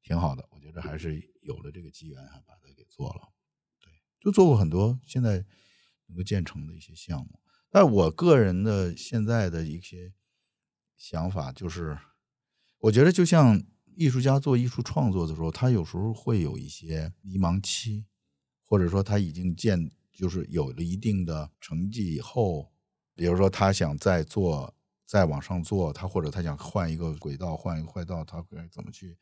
[0.05, 0.47] 挺好的。
[0.51, 3.33] 我觉得还是有了这个机缘，还把它给做了。
[3.81, 5.43] 对，就做过很多现在
[6.05, 7.39] 能够建成的一些项目。
[7.71, 10.13] 但我个人的现在的一些
[10.95, 11.97] 想法就是，
[12.77, 13.61] 我觉得就像
[13.97, 18.05] 艺术家做艺术创作的时候，他有时候会有一些迷茫期，
[18.63, 22.71] 或者说他已经建就是有了一定的成绩以后，
[23.15, 24.73] 比如说他想再做
[25.05, 29.17] 再往上做，他或者他想换一个轨道，换一个坏道，他该怎么去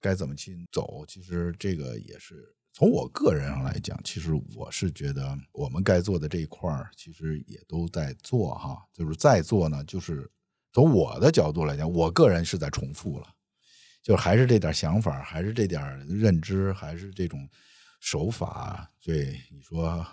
[0.00, 1.04] 该怎么去走？
[1.06, 8.82] 其实这个也是从我个人上来讲，其实我是觉得我们该做的这一块儿，其实也都在做哈。
[8.92, 10.30] 就是在做呢，就是
[10.72, 13.26] 从我的角度来讲，我个人是在重复了，
[14.02, 17.48] 就还是这点想法，还是这点认知，还是这种
[18.00, 18.90] 手法。
[19.00, 20.06] 对你说。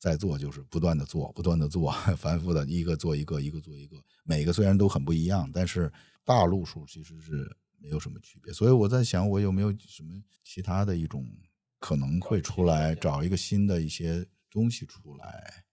[0.00, 3.96] 在做就是不断的做，不断的做， 反复的一个做一个，一个做一个。
[4.22, 5.90] 每个虽然都很不一样，但是
[6.26, 7.50] 大路数其实是
[7.84, 8.50] 没有什么区别。
[8.50, 10.10] 所以我在想，我有没有什么
[10.42, 11.22] 其他的一种
[11.78, 15.64] 可能会出来，找一个新的一些东西出来。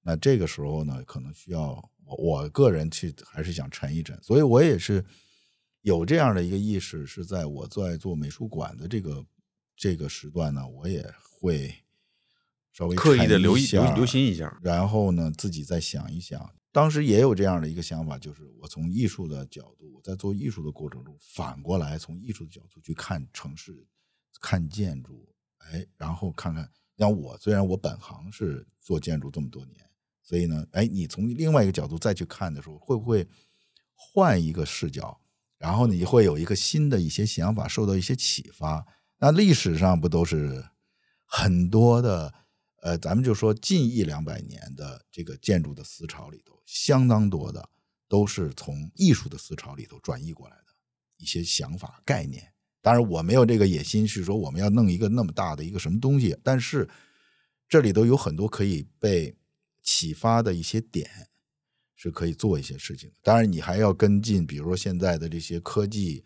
[0.00, 1.72] 那这个时候呢，可能需要
[2.06, 4.18] 我我个人去还是想沉一沉。
[4.22, 5.04] 所以我也是
[5.82, 9.22] 有这样的一个意识，是在我在做美术馆的这个
[9.76, 11.04] 这个时段呢，我也
[11.38, 11.74] 会。
[12.72, 14.56] 稍微刻意的沉留意下留留心一下。
[14.62, 16.54] 然后呢，自己再想一想。
[16.72, 23.86] 当时也有这样的一个想法，就是我从艺术的角度，我在做艺术的过程中，反过来从艺术的角度去看城市、
[24.40, 29.76] 看建筑，哎，然后看看，像我虽然我本行是做建筑这么多年，
[30.22, 33.26] 所以呢，哎，你从另外一个角度再去看的时候，会不会
[33.94, 35.20] 换一个视角？
[35.58, 38.86] 然后你会有一个新的一些想法，受到一些启发。
[39.18, 40.64] 那历史上不都是
[41.26, 42.32] 很多的？
[42.82, 47.68] 呃，咱们就说近一两百年的这个建筑的思潮里头，相当多的
[48.08, 50.72] 都是从艺术的思潮里头转移过来的
[51.18, 52.52] 一些想法概念。
[52.80, 56.88] 当然，我没有这个野心，是说我们要弄一个那么大的一个什么东西，但是
[57.68, 59.36] 这里头有很多可以被
[59.82, 61.06] 启发的一些点，
[61.94, 63.16] 是可以做一些事情的。
[63.22, 66.24] 当然，你还要跟进，比如说现在的这些科技、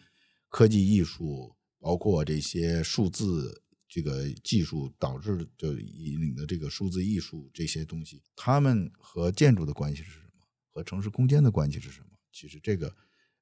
[0.48, 3.60] 科技艺术，包括这些数字。
[3.94, 10.44] 这个技术导致就引领的这个数字艺术这些东西，它们和建筑的关系是什么？
[10.72, 12.08] 和城市空间的关系是什么？
[12.32, 12.92] 其实这个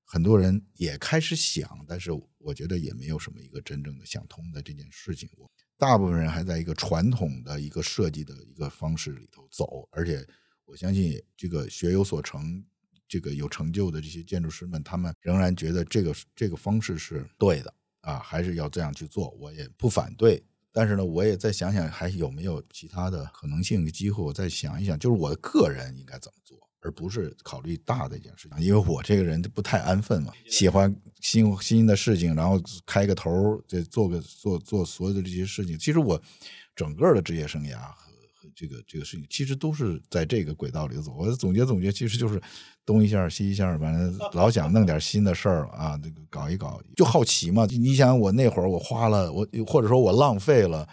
[0.05, 5.27] 很多人也开始想，但是我觉得也没有什么一个真正的想通的这件事情。
[5.39, 10.23] 我大部分人还在一个传统的一个设计的一个方式里头走，而且
[10.67, 12.63] 我相信这个学有所成。
[13.09, 19.31] 这个有成就的这些建筑师们，他们仍然觉得这个这个方式是对的啊，还是要这样去做。
[19.41, 20.41] 我也不反对，
[20.71, 28.61] 但是呢，我也再想想还有没有其他的可能性、机会，我再想一想，就是我个人应该怎么做，而不是考虑大的一件事情。
[28.63, 35.79] 因为我这个人不太安分嘛，喜欢新新的事情，然后开个头，再做个做做所有的这些事情。
[35.79, 36.21] 其实我
[36.77, 37.79] 整个的职业生涯。
[38.55, 41.13] 这个这个事情其实都是在这个轨道里走。
[41.17, 42.41] 我总结总结，其实就是
[42.85, 47.67] 东一下西一下，反正 老想弄点新的事儿啊，这个搞一搞，就好奇嘛。
[47.67, 50.89] 你想我那会儿，我花了我或者说我浪费了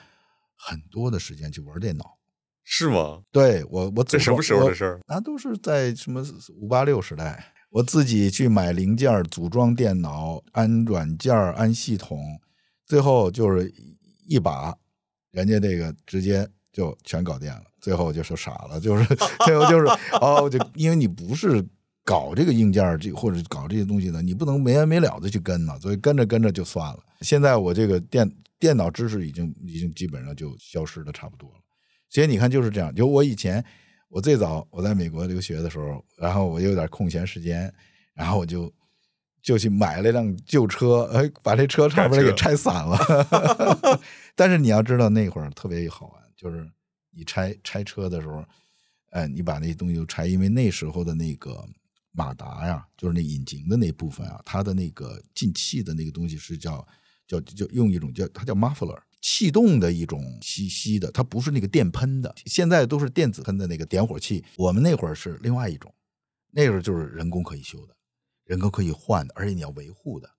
[0.56, 2.18] 很多的时间去玩电脑，
[2.64, 3.22] 是吗？
[3.32, 5.00] 对我我这什么时候的事儿？
[5.08, 6.24] 那都是在什么
[6.56, 12.40] 五八六时代，我自己去买零件、组装电脑、安软件、安系统，
[12.86, 13.74] 最后就是
[14.28, 14.78] 一把
[15.32, 16.48] 人家这个直接。
[16.80, 19.04] 就全搞定了，最后就说傻了，就是
[19.46, 19.86] 最后就是
[20.22, 21.62] 哦，就因为你不是
[22.06, 27.00] 搞这个硬件这或者搞这些东西的，你不能没完没了的去跟嘛，所以跟着跟着就算了。
[27.20, 31.56] 现在我这个电电脑知识已经已经基本上就消失的差不多了。
[32.10, 33.62] 所以你看就是这样，就我以前
[34.08, 37.70] 我最早我在美国留学的时候，然后我有点空闲时间，
[38.14, 38.72] 然后我就
[39.42, 42.98] 就去买了一辆旧车，哎，把这车差不多给拆散了。
[44.34, 46.29] 但是你要知道那会儿特别好玩。
[46.40, 46.66] 就是
[47.10, 48.42] 你拆拆车的时候，
[49.10, 51.68] 哎，你把那些东西都拆，因为那时候的那个
[52.12, 56.88] 马达呀，就是那引擎的那部分啊，它的那个进气的那个东西是叫
[57.28, 62.34] 叫叫用一种叫它叫 muffler 气动的一种吸吸的，它不是那个电喷的。
[62.46, 65.94] 现在都是电子喷的那个点火器，我们那会儿是另外一种，
[66.52, 67.94] 那时候就是人工可以修的，
[68.46, 70.30] 人工可以换的，而且你要维护的。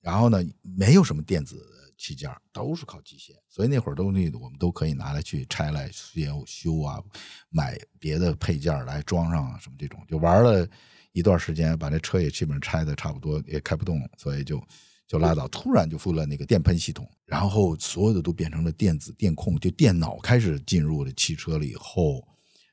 [0.00, 1.68] 然后呢，没有什么电子。
[1.96, 7.02] 器件都是靠机械，所以那会儿东西我们都可以拿来去拆来修修啊，
[7.48, 10.68] 买别的配件来装上啊，什么这种就玩了
[11.12, 14.62] 一段时间，把这车也基本拆的差不多，也开不动了，所以就
[15.06, 15.46] 就拉倒。
[15.48, 22.26] 突然就附了那个电喷系统，然后所有的都变成了电子电控，就电脑开始进入了汽车了以后，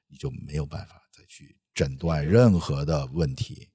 [0.07, 3.67] 你就没有办法再去诊断任何的问题。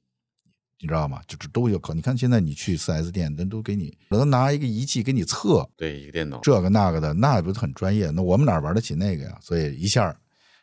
[0.85, 1.19] 你知道吗？
[1.27, 1.95] 就是都有考。
[1.95, 8.11] 你看现在你去四 S 店，人都给你，能拿一个仪器给你测，对，一个电脑，这个那个的，那不是很专业？
[8.11, 9.39] 那我们哪玩得起那个呀？
[9.41, 10.15] 所以一下，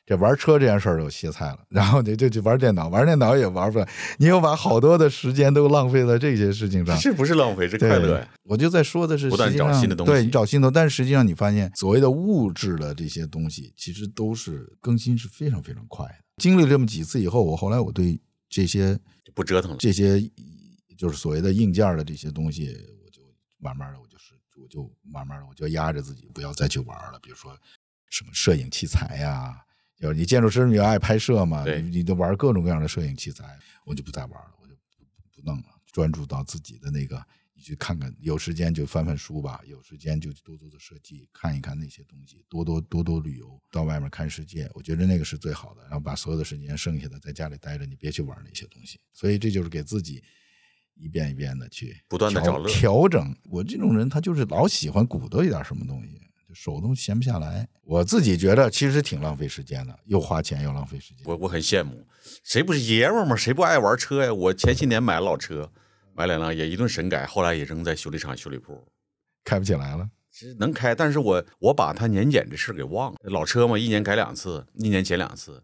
[0.05, 1.57] 这玩车这件事儿就歇菜了。
[1.69, 3.88] 然后就就就玩电脑，玩电脑也玩不了。
[4.19, 8.30] 你又把好多的时间都浪费在这些事情上，这不是浪费，是快乐呀！
[8.43, 10.69] 我就在说的是，不断找新的东西，对你找新的。
[10.69, 16.13] 但是实际上你发现，所谓的物质的这些东西，其实都是更新是非常非常快的。
[16.38, 18.19] 经历了这么几次以后，我后来我对
[18.49, 20.32] 这些就不折腾了，这些。
[20.97, 23.23] 就是所谓的硬件的这些东西，我就
[23.57, 27.19] 慢慢的，我就是我就慢慢的，我就压着自己不要再去玩了。
[27.23, 27.57] 比如说
[28.07, 29.65] 什么摄影器材呀，
[29.97, 35.03] 就是你建筑师你爱拍摄嘛，你你都玩各种各样的摄影器材，我就不再玩了，我就不
[35.34, 37.25] 不弄了，专注到自己的那个。
[37.62, 45.84] 你去看看，有时间就翻翻书吧，有时间就多做做设计，看一看那些东西，多多多多旅游，到外面看世界，我觉得那个是最好的。
[45.84, 48.99] 然后把所有的时间剩下的在家里待着，你别去玩那些东西。
[49.14, 50.24] 所以这就是给自己。
[50.95, 53.36] 一遍一遍的去不断的找乐调整。
[53.45, 56.22] 我这种人，他就是老喜欢鼓捣一点什么东西，
[56.53, 57.68] 手都闲不下来。
[57.82, 61.24] 我自己觉得其实挺浪费时间的，又花钱又浪费时间。
[61.26, 62.05] 我我很羡慕，
[62.43, 63.36] 谁不是爷们儿吗？
[63.36, 64.32] 谁不爱玩车呀？
[64.32, 65.72] 我前些年买了老车，
[66.14, 68.86] 买两辆也一顿神改，后来也扔在修理厂修理铺，
[69.43, 70.09] 开不起来了。
[70.30, 73.20] 其实能开，但是我我把它年检这事给忘了。
[73.24, 75.64] 老车嘛，一年改两次，一年检两次，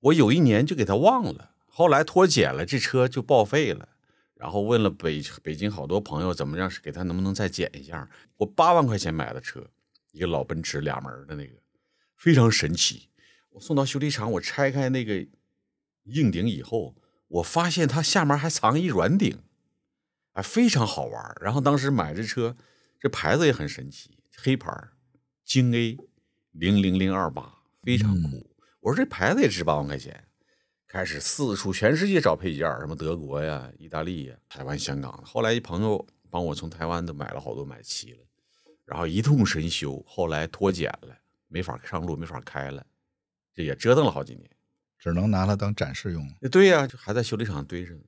[0.00, 3.88] 我有一年就给它忘了，后来脱检了，这车就报废了。
[4.34, 8.08] 然后问了北北京好多朋友，怎么样是给他能不能再检一下？
[8.36, 9.66] 我八万块钱买的车，
[10.12, 11.54] 一个老奔驰俩门的那个，
[12.16, 13.08] 非常神奇。
[13.50, 15.26] 我送到修理厂，我拆开那个
[16.04, 16.94] 硬顶以后，
[17.28, 19.38] 我发现它下面还藏一软顶，
[20.34, 21.36] 啊，非常好玩。
[21.40, 22.54] 然后当时买这车，
[23.00, 24.70] 这牌子也很神奇，黑牌，
[25.44, 25.98] 京 A
[26.52, 28.54] 零零零二八，非常酷。
[28.80, 30.22] 我说这牌子也值八万块钱。
[30.86, 35.20] 开始四处全世界找配件什么德国呀、意大利呀、台湾、香港。
[35.24, 38.18] 后来一朋友帮我从台湾都买了好多，买齐了，
[38.84, 40.00] 然后一通神修。
[40.06, 41.16] 后来脱检了，
[41.48, 42.86] 没法上路，没法开了，
[43.52, 44.48] 这也折腾了好几年，
[44.96, 46.24] 只能拿它当展示用。
[46.48, 48.02] 对呀，就还在修理厂堆着呢。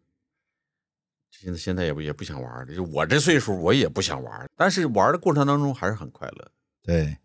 [1.41, 6.51] 现在现在也不也不想玩了，就我这岁数我也不想玩，但是玩的过程当中还是很快乐。
[6.83, 7.19] 对，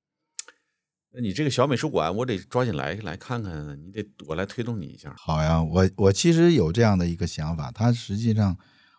[1.11, 5.13] 那你这个小美术馆，我得抓紧来来看看，你得我来推动你一下。
[5.17, 8.57] 好呀，我我其实有这样的一个想法，它实际上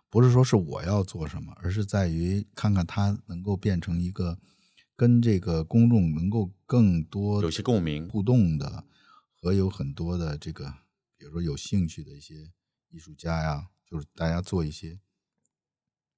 [0.08, 4.38] 不是说是我要做什么，而是在于看看它能够变成一个
[4.96, 8.84] 跟这个公众能够更多有些共鸣互动的，
[9.34, 10.72] 和有很多的这个，
[11.18, 12.34] 比如说有兴趣的一些
[12.90, 14.99] 艺术家呀，就是大家做一些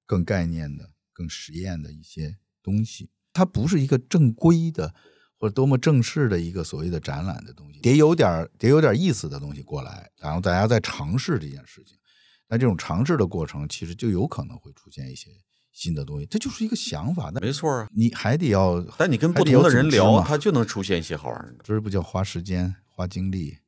[0.06, 3.10] 更概念的、更实验的一些东西。
[3.32, 4.94] 它不是一个正规的
[5.36, 11.98] 或者多么正式的一个所谓的展览的东西，得有点儿得有点意思的东西过来，然后大家在尝试这件事情。
[12.46, 15.32] 那这种尝试的过程，其实就有可能会出现一些
[15.72, 17.32] 新的东西，这就是一个想法。
[17.34, 21.64] 那没错啊，你还得要，但你跟不同的人聊，它就能出现一些好玩的。
[21.64, 23.58] 这不叫花时间、花精力、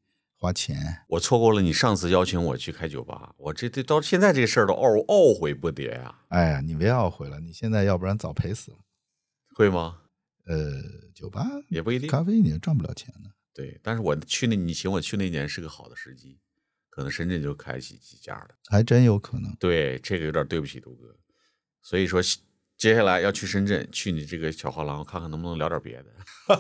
[0.47, 1.03] 花钱。
[1.09, 8.78] 我错过了你上次邀请我去开酒吧，我这这到现在这个事儿都懊懊悔不迭呀、哎呀，你别懊悔了，你现在要不然早赔死了。
[9.57, 10.03] 会吗？
[10.44, 10.80] 呃，
[11.12, 12.09] 酒吧也不一定。
[12.09, 13.30] 咖啡你也赚不了钱的。
[13.53, 16.38] 对，但是我去那，你请我去那年是个好的时机，
[16.90, 18.51] 可能深圳就开起几家了。
[18.68, 19.53] 还真有可能。
[19.57, 21.16] 对，这个有点对不起杜哥，
[21.82, 22.22] 所以说
[22.77, 26.05] 接下来要去深圳，去你这个小画廊看看能不能聊点别的。
[26.47, 26.55] 这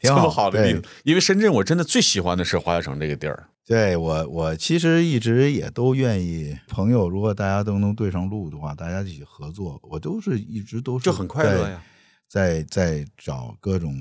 [0.08, 3.48] 挺好么好的因为深圳我真的最喜欢的是华侨城这个地儿。
[3.64, 11.80] 对我，我其实一直也都愿意，朋友如果大家都能对上路的话，大家一起合作，我都是一直都是这很快乐呀。
[12.26, 13.94] 在在找各种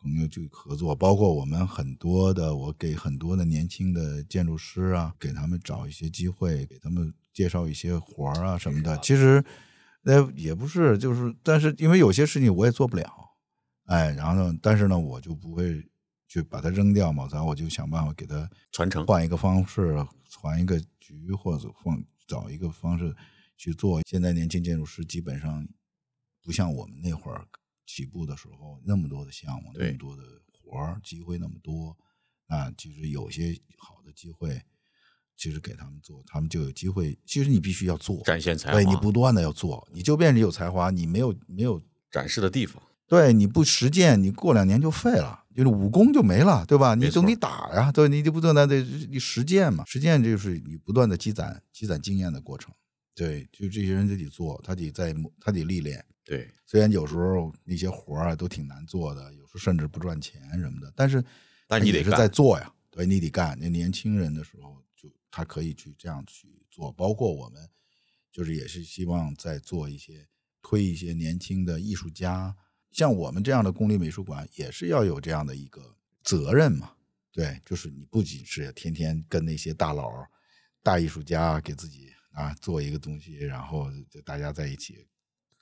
[0.00, 8.96] 朋友去合作，包括我们很多的，我给很多的年轻的建筑师啊，给他们找一些机会，给他们介绍一些活儿啊什么的。
[8.98, 9.44] 其实，
[10.06, 13.12] 呃，也不是，就是，但是因为有些事情我也做不了，
[13.86, 15.84] 哎，然后呢，但是呢，我就不会
[16.28, 19.96] 去把它扔掉嘛，然后我就想办法给它传承换一个方式，
[20.30, 23.14] 传一个局，或者换找一个方式
[23.56, 24.00] 去做。
[24.06, 25.66] 现在年轻建筑师基本上
[26.40, 27.44] 不像我们那会儿
[27.84, 31.96] 起步的时候那么多的项目，那么多的活儿，机会那么多
[32.46, 34.62] 啊，其实有些好的机会，
[35.36, 37.18] 其实给他们做，他们就有机会。
[37.26, 42.82] 其实你必须要做，展现才华，对你不断的要做，你就便是有才华，你没有没有展示的地方。
[43.06, 46.96] 对，你不实践，你过两年就废了，就是武功就没了，对吧？
[46.96, 52.74] 你总得打呀，对，你就不断的得你实践嘛，实践就是你不断的积攒积攒经验的过程。
[53.14, 56.04] 对，就这些人就得做，他得在他得历练。
[56.24, 61.24] 对，虽然有时候那些活儿啊都挺难做的，有时候甚至不赚钱什么的，但是
[61.68, 62.72] 但你得是在做呀。
[62.90, 63.56] 对，你得干。
[63.60, 67.68] 那年轻人的时候，就他可以去这样去做，包括我们，
[68.32, 70.26] 就是也是希望在做一些
[70.62, 72.56] 推一些年轻的艺术家，
[72.90, 76.94] 像我们这样的公立美术馆，也是要有这样的一个责任嘛。
[77.32, 80.10] 对，就是你不仅是天天跟那些大佬、
[80.82, 85.06] 大艺术家给自己啊做一个东西，然后就大家在一起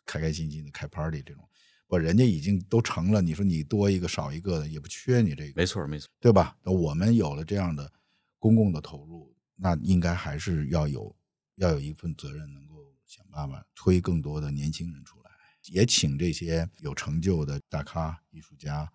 [0.06, 1.42] 开开心心的开 party 这种，
[1.88, 6.08] 不，人家已经都成了，你说你多一个少一个的也不缺你这个，没错没错。
[6.20, 6.56] 对吧？
[6.62, 7.92] 那我们有了这样的
[8.38, 11.14] 公共的投入，那应该还是要有
[11.56, 12.74] 要有一份责任，能够
[13.06, 15.30] 想办法推更多的年轻人出来，
[15.66, 18.90] 也请这些有成就的大咖、艺术家、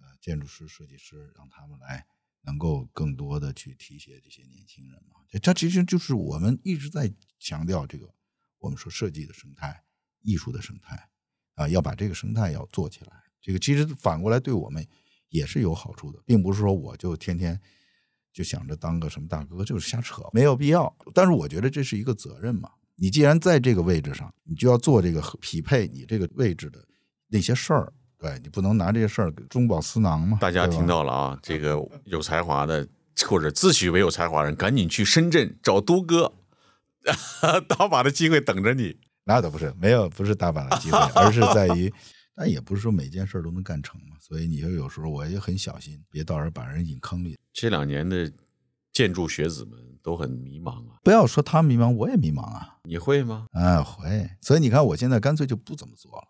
[0.00, 2.04] 呃建筑师、设计师，让他们来
[2.42, 5.20] 能够更多的去提携这些年轻人嘛。
[5.40, 8.14] 这其实就是我们一直在强调这个，
[8.58, 9.84] 我们说设计的生态、
[10.20, 11.08] 艺术的生态
[11.54, 13.12] 啊，要把这个生态要做起来。
[13.40, 14.86] 这个其实反过来对我们
[15.28, 17.60] 也是有好处的，并不是说我就天天
[18.34, 20.92] 就想着当个什么大哥，就是瞎扯，没有必要。
[21.14, 26.80] 但是我觉得这是一个责任嘛，你既然在这个位置上，你就要做这个匹配你这个位置的
[27.28, 30.38] 那些事儿，对你不能拿这些事儿给中饱私囊嘛。
[30.40, 32.86] 大家听到了啊，这个有才华的
[33.24, 36.32] 或者自诩为有才华人，赶紧去深圳找都哥，
[37.68, 38.96] 大把的机会等着你。
[39.26, 41.90] 那倒不是，没有不是大把的机会，而是在于，
[42.34, 44.16] 但也不是说每件事儿都能干成嘛。
[44.20, 47.38] 所以你就有时候我也很小心，别到时候把人引坑里。
[47.52, 48.32] 这两年的
[48.92, 52.78] 建筑学子们都很迷茫啊，不要说他迷茫，我也迷茫啊。
[52.84, 53.46] 你会吗？
[53.52, 54.30] 啊，会。
[54.40, 56.28] 所以你看，我现在干脆就不怎么做了，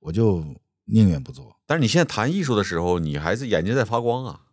[0.00, 0.44] 我就
[0.84, 1.60] 宁愿不做。
[1.66, 4.46] 但是你现在谈艺术的时候，你还是眼睛在发光啊，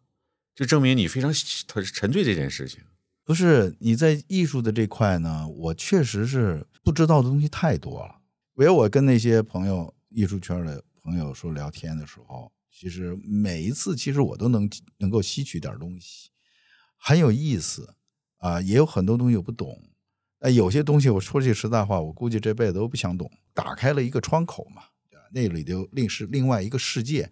[0.53, 2.81] 就证明你非常沉沉醉这件事情。
[3.23, 8.21] 不是你在艺术的这块呢，我确实是不知道的东西太多了。
[8.53, 16.31] 唯有我跟那些朋友、艺术圈的朋友说聊天的时候，其实每一次其实我都能能够吸取点东西，
[16.97, 17.93] 很有意思
[18.39, 19.79] 啊，也有很多东西我不懂。
[20.39, 23.29] 那有些东西我说句实在话，我估计这辈子都不想懂。
[23.53, 24.81] 打开了一个窗口嘛，
[25.31, 27.29] 那里头另是另外一个世界。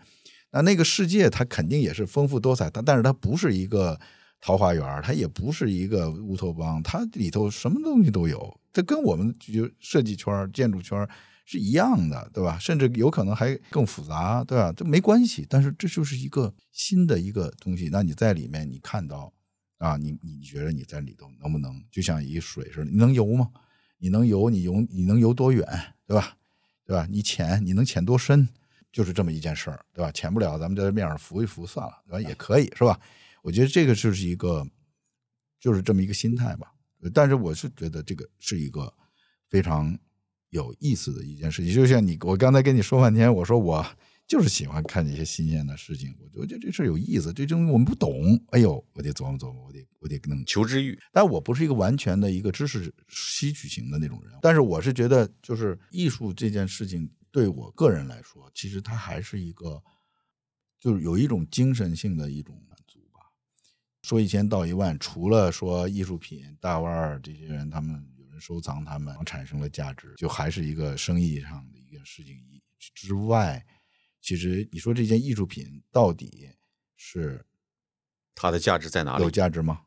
[0.51, 3.99] 那那个世界它肯定也是丰富多彩，但但是它不是一个。
[4.41, 11.07] 桃花源，它也不是一个乌托邦，它里头什么东西都有，这跟我们就设计圈、建筑圈
[11.45, 12.57] 是一样的，对吧？
[12.59, 14.73] 甚至有可能还更复杂，对吧？
[14.75, 17.87] 这没关系，但是这就是一个新的一个东西。
[17.91, 19.31] 那你在里面，你看到
[19.77, 23.49] 啊，你你觉得你在里头能不能就像一水似的，你能游吗？
[23.97, 25.65] 你能游，你游你能游多远，
[26.05, 26.35] 对吧？
[26.83, 27.07] 对吧？
[27.09, 28.47] 你潜，你能潜多深？
[28.91, 30.11] 就是这么一件事儿，对吧？
[30.11, 32.29] 潜不了，咱们在这面上浮一浮算了，对吧？
[32.29, 32.99] 也可以，是吧？
[33.41, 34.65] 我觉得这个就是一个，
[35.59, 36.71] 就是这么一个心态吧。
[37.13, 38.91] 但是我是觉得这个是一个
[39.49, 39.97] 非常
[40.49, 41.73] 有意思的一件事情。
[41.73, 43.85] 就像你，我刚才跟你说半天，我说我
[44.27, 47.31] 就是喜欢看这些新鲜的事情，我我觉得这事儿有意思。
[47.31, 50.97] 这东西我们不懂，哎呦，我得琢磨琢磨，我得我得弄求知欲。
[51.11, 59.81] 但我不是一个完全的一个知识吸取型的那种人，但是我是觉得，就是艺术这件事情对我个人来说，其实它还是一个，
[60.79, 63.19] 就是有一种精神性的一种满足吧。
[64.01, 72.61] 说一千道一万，除了说艺术品大腕儿这些人，他们有人收藏，他们产生了价值，就还是一个生意上的一个事情以
[72.93, 73.65] 之外，
[74.21, 76.49] 其实你说这件艺术品到底
[76.97, 77.45] 是
[78.35, 79.31] 它的价值在哪里有？
[79.31, 79.85] 价值吗？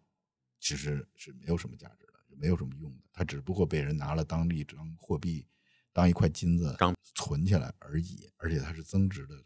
[0.59, 5.47] 其实是没有什么价值的，没有什么用的，它只不过被人拿了当一张货币，
[5.93, 9.45] 当一块金子当存起来而已，而且它是增值的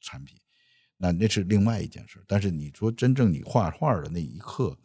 [0.00, 0.38] 产品，
[0.96, 2.24] 那那是另外一件事。
[2.28, 4.78] 但是你说真正你画画的那一刻，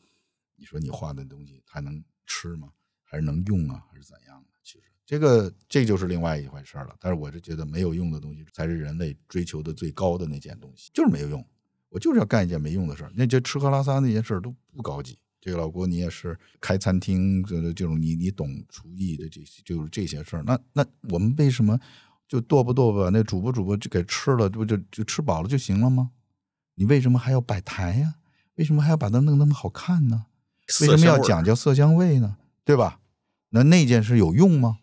[0.56, 2.74] 你说你画的东西它能吃吗？
[3.14, 3.86] 还是能用啊？
[3.92, 4.50] 还是怎样的？
[4.64, 6.96] 其实这个这就是另外一回事了。
[7.00, 11.46] 但是我是觉得没有用的东西才是人类追求的最高的那件东西，就是没有用。
[11.90, 15.16] 我就是要干一件没用的事儿，那就吃喝拉撒那件事儿都不高级。
[15.40, 20.44] 这个老郭，你也是开餐厅，这这种你你懂厨艺的这些，就是这些事儿。
[20.44, 21.80] 那那我们为什么
[22.28, 26.10] 就剁吧剁吧，那煮吧煮吧就给吃了，不就就吃饱了就行了吗？
[26.74, 28.16] 你为什么还要摆台呀、
[28.56, 30.26] 为什么还要把它弄那么好看呢？
[30.82, 32.38] 为什么要讲究色香味呢？
[32.64, 33.02] 对吧？
[33.54, 34.80] 那那件事有用吗？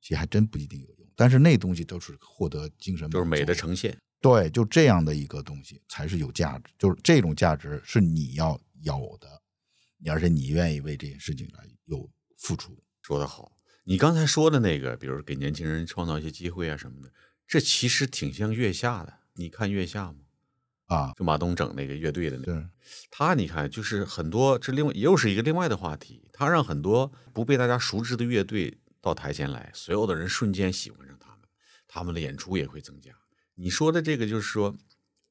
[0.00, 1.08] 其实还真不一定有用。
[1.14, 3.96] 但是那东西都是获得精神就是美的呈现。
[4.20, 9.28] 对，就这样的一个东西才是有价值，就是这种价值是你要有的，
[9.98, 12.82] 你而且你愿意为这件事情来有付出。
[13.02, 13.52] 说得好，
[13.84, 17.12] 你刚才说的那个，比如给年轻人创造一些机会啊什么的，
[17.46, 19.20] 这其实挺像月下的。
[19.34, 20.18] 你看月下吗？
[20.90, 22.68] 啊，就马东整那个乐队的那个，
[23.12, 31.38] 他你看就是很多这另外又是一个另外的话题，他让很多不被大家熟知的乐队到台前来，所有的人瞬间喜欢上他们，
[31.86, 33.12] 他们的演出也会增加。
[33.54, 34.76] 你说的这个就是说，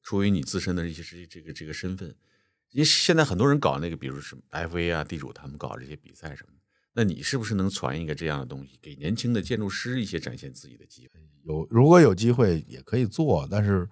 [0.02, 2.16] 出于你自身的一些这这个这个身份，
[2.70, 6.60] 因为现在很多人搞那个，比如什么 FA 啊、地主他们搞这些比赛什么的，
[6.94, 11.20] 那你是不是能传一个这样的东西，给年轻的建筑师一些展现自己的机会？
[11.44, 13.86] 有如果有机会也可以做，但是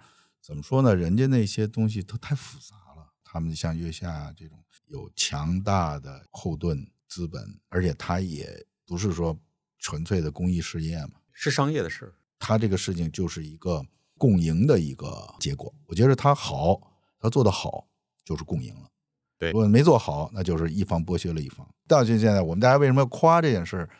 [0.48, 0.96] 怎么说呢？
[0.96, 3.12] 人家那些东西都太复杂了。
[3.22, 9.38] 他们像月下这种有强大的后盾资本，而且它也不是说
[9.78, 13.84] 纯粹的公益事业嘛，是商业的事儿，它这个事情就是一个
[14.16, 15.70] 共赢的一个结果。
[15.84, 16.80] 我觉得他好，
[17.20, 17.86] 他做得好
[18.24, 18.88] 就是共赢了。
[19.36, 21.68] 对如果没做好，那就是一方剥削了一方。
[21.86, 23.90] 到现在，我们大家为什么要夸这件事儿，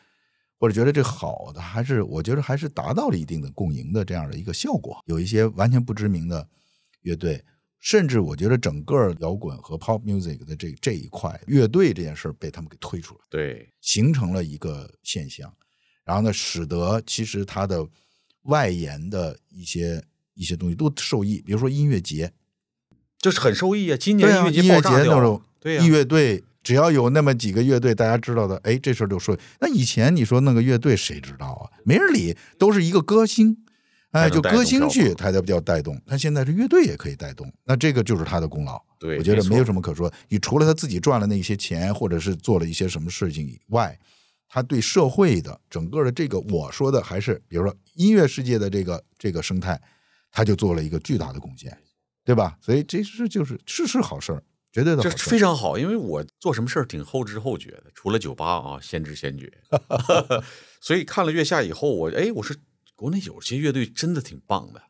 [0.59, 5.03] 或者觉得这好的，还是我觉得还是达到了一定的共赢的这样的一个效果。
[5.07, 6.49] 有一些完全不知名的
[7.03, 7.45] 乐队，
[7.79, 13.21] 甚至我觉得整个摇滚和 pop music 的这这一块，乐队这件事儿被他们给推出来。
[13.31, 15.55] 对，形成了一个现象，
[16.05, 17.87] 然后呢，使得其实它的
[18.43, 20.03] 外延的一些
[20.35, 22.33] 一些东西都受益，比如说音乐节，
[23.19, 23.97] 就是很受益啊。
[23.97, 29.39] 今年音乐节音乐爆炸掉节那种对呀、音乐队，只要有那么几个乐队，大家知道的，哎，这事儿就顺。
[29.59, 31.65] 那以前你说弄个乐队，谁知道啊？
[31.83, 33.57] 没人理，都是一个歌星。
[34.11, 35.99] 哎，就歌星去，他才比较带动。
[36.05, 38.79] 他现在是乐队也可以带动，那这个就是他的功劳。
[38.99, 40.13] 对我觉得没有什么可说。
[40.29, 43.99] 你除了他自己赚了那些钱，或者是做了一些什么事情以外，
[44.47, 49.81] 他对社会的整个的这个，我说的还是比如说音乐世界的这个这个生态，
[50.31, 51.75] 他就做了一个巨大的贡献，
[52.27, 52.59] 对吧？
[52.61, 54.43] 所以这是就是是是好事儿，
[54.73, 55.11] 绝对的这。
[55.11, 59.53] 非常好，因为我做什么事儿挺后知后觉的，除了酒吧啊，先知先觉。
[60.81, 62.57] 所以看了月下以后，我哎，我说
[62.95, 64.83] 国内有些乐队真的挺棒的，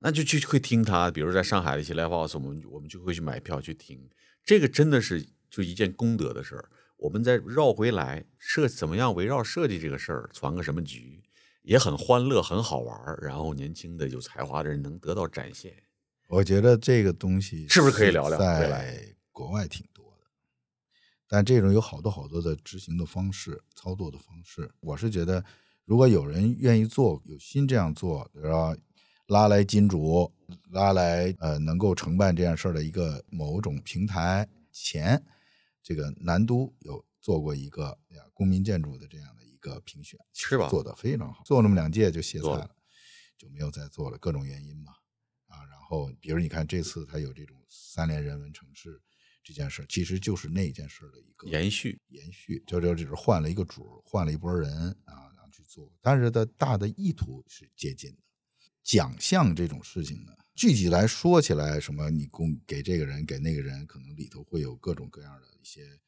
[0.00, 1.10] 那就去会听他。
[1.10, 4.08] 比如在上海的一些 live house，我们我们就会去买票去听。
[4.44, 6.68] 这个真的是就一件功德的事儿。
[6.98, 11.20] 我们再绕回来设怎么样围绕设计这个事儿传个什么局，
[11.62, 13.18] 也很欢乐，很好玩儿。
[13.20, 15.74] 然后年轻的有才华的人能得到展现。
[16.28, 18.96] 我觉得这个东西是不是可以聊聊未来
[19.32, 20.26] 国外挺多的，
[21.26, 24.70] 但这种有好多好多的执行的方式、操作的方式。
[24.80, 25.44] 我是觉得，
[25.84, 28.76] 如果有人愿意做，有心这样做，然后
[29.26, 30.30] 拉来金主，
[30.70, 35.24] 拉来呃能够承办这样事儿的一个某种平台钱，
[35.82, 42.76] 这个南都有做过一个呀公民建筑的这样的一个评选，是吧做的非常好，做那么两届就歇菜了了，
[43.38, 44.92] 就没有再做了，各种原因嘛。
[45.46, 49.00] 啊，然后比如你看这次它有这种三联人文城市
[49.42, 54.70] 这件事，其实就是那件事的一个延续延续，就就只是换了一个主，换了一波人
[55.04, 58.16] 啊，然后去做，但是的大的意图是接近的。
[58.82, 66.00] 奖项这种事情呢，具体来说起来，什么你供给这个人，给那个人，可能里头会有各种各样的一些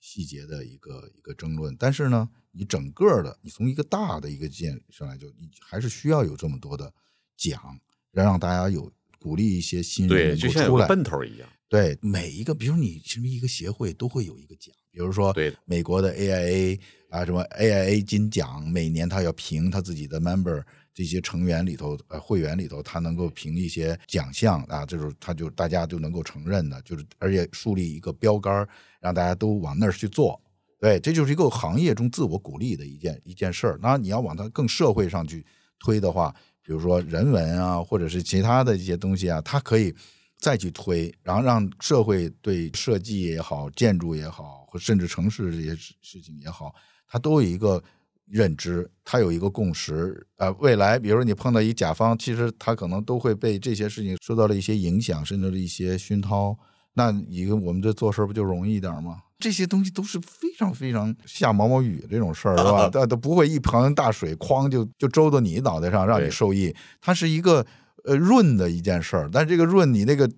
[0.00, 1.76] 细节的一个一个争论。
[1.76, 6.92] 但是呢，你整个的，你从一个大的一个件上来就，你还是需要有这么多的
[7.36, 7.80] 奖，
[8.10, 10.68] 让大家有鼓励一些新人对，就像。
[10.88, 11.48] 奔头一样。
[11.68, 16.80] 对每一个，比如你什么一个协会都会有一个奖，比如说对美国的 AIA
[17.10, 20.62] 啊，什么 AIA 金奖，每年他要评他自己的 member
[20.94, 28.68] 这些成员里头，呃，会员里头，他能够评一些奖项啊，这种他就大家就能够承认的，就是而且树立一个标杆儿，
[29.00, 30.40] 让大家都往那儿去做。
[30.78, 33.78] 对，这就是一个行业中自我鼓励的一件一件事儿。
[33.82, 35.44] 那你要往它更社会上去
[35.78, 39.92] 推的话，比如说人文啊，或者是其他的一些东西啊，它可以
[40.38, 46.74] 再去推，然后让社会对设计也好、建筑也好，或甚至城市这些事事情也好，
[47.08, 47.82] 它都有一个
[48.26, 50.26] 认知，它有一个共识。
[50.36, 56.56] 呃，未来比如说你碰到一甲方，其实他可能都会被这些事情受到了一些影响，甚至是一些熏陶。
[56.94, 59.22] 那一个我们这做事不就容易一点吗？
[59.38, 62.88] 这些东西都是非常非常下毛毛雨这种事儿，是吧？
[62.92, 67.66] 它都不会一盆大水哐就就周到你脑袋上让你受益，它是一个
[68.04, 69.30] 呃润的一件事儿。
[69.32, 70.30] 但这个润，你那个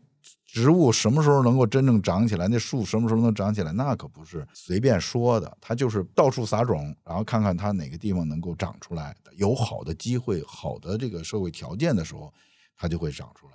[0.47, 2.49] 植物什么时候能够真正长起来？
[2.49, 3.73] 那树什么时候能长起来？
[3.73, 12.33] 那可不是随便说的，它就是到处撒种，然后看看它哪个地方能够长出来，有好的机会、好的这个社会条件的时候，
[12.77, 13.53] 它就会长出来。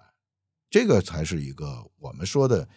[0.69, 2.67] 这个才是一个我们说的，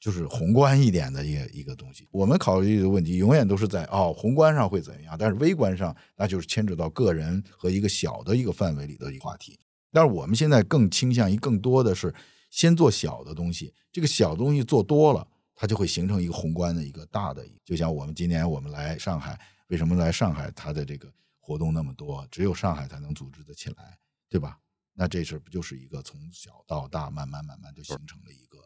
[0.00, 2.06] 就是宏观一点的一个一个东西。
[2.10, 9.58] 我们考虑的问题永远都是在哦宏观上会怎样，但是微观上那就是牵扯到个人和一个小的一个范围里的一个话题。
[9.92, 12.12] 但是我们现在更倾向于更多的是
[12.50, 17.46] 先做小的东西，这个小东西做多了，它就会形成一个宏观的一个大的。
[17.64, 19.38] 就像我们今年我们来上海，
[19.68, 20.50] 为什么来上海？
[20.52, 23.98] 它的这个活动那么多，只有上海才能组织得起来，
[24.28, 24.58] 对吧？
[24.94, 28.58] 那这事儿不就是一个从小到大慢慢慢慢就形成了一个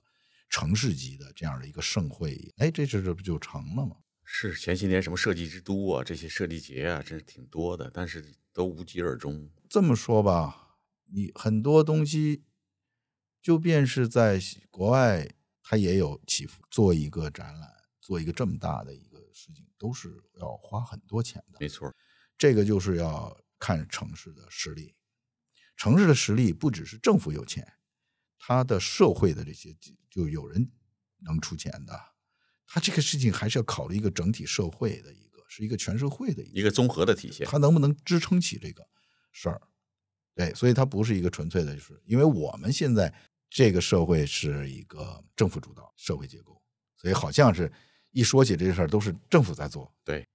[0.48, 2.52] 城市级的这样的一个盛会？
[2.56, 3.96] 哎，这事这不就成了吗？
[4.24, 9.48] 是前些年什么设计之都啊，这些设计节啊，真是挺多的，但是都无疾而终。
[9.68, 10.65] 这么说吧，
[11.08, 12.44] 你很多东西，
[13.40, 15.28] 就便是在国外，
[15.62, 16.62] 它也有起伏。
[16.70, 21.58] 做一个展览，做一个这么大的一个事情，都是要花很多钱的。
[21.60, 21.94] 没错，
[22.36, 24.94] 这个就是要看城市的实力。
[25.76, 27.74] 城市的实力不只是政府有钱，
[28.38, 30.70] 它的社会的这些就就有人
[31.18, 31.98] 能出钱的。
[32.66, 37.46] 它这个事情还是要考虑一个整体社会的一个，是一个全社会的一一个综合的体现。
[37.46, 38.88] 它能不能支撑起这个
[39.32, 39.60] 事儿？
[40.36, 43.12] 对，所以它不是一个纯粹的，就是因为我们现在
[43.48, 46.60] 这个社会是一个政府主导社会结构，
[46.94, 47.72] 所以好像是
[48.10, 50.28] 一说起这事儿都是政府在做，对，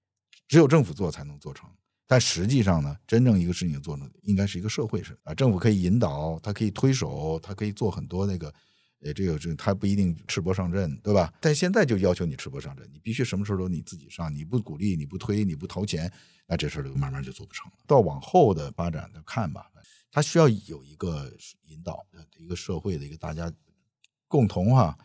[0.48, 1.70] 只有政府做才能做成。
[2.08, 8.54] 但实际上呢，真正一个事情做成，应该是一个社会事啊，政府可以引导，它可以推手，它可以做很多那个，
[9.02, 11.34] 呃，这个这个，他不一定赤膊上阵，对吧？
[11.42, 16.12] 但现在就要求你赤膊上阵，你必须什么时候都你自己上，你不鼓励，你不推，你不投钱，
[16.46, 17.78] 那这事就慢慢就做不成了。
[17.88, 19.72] 到往后的发展的看吧，
[20.12, 21.32] 他需要有一个
[21.66, 22.06] 引导
[22.38, 23.52] 一个社会的一个大家
[24.28, 24.98] 共同哈、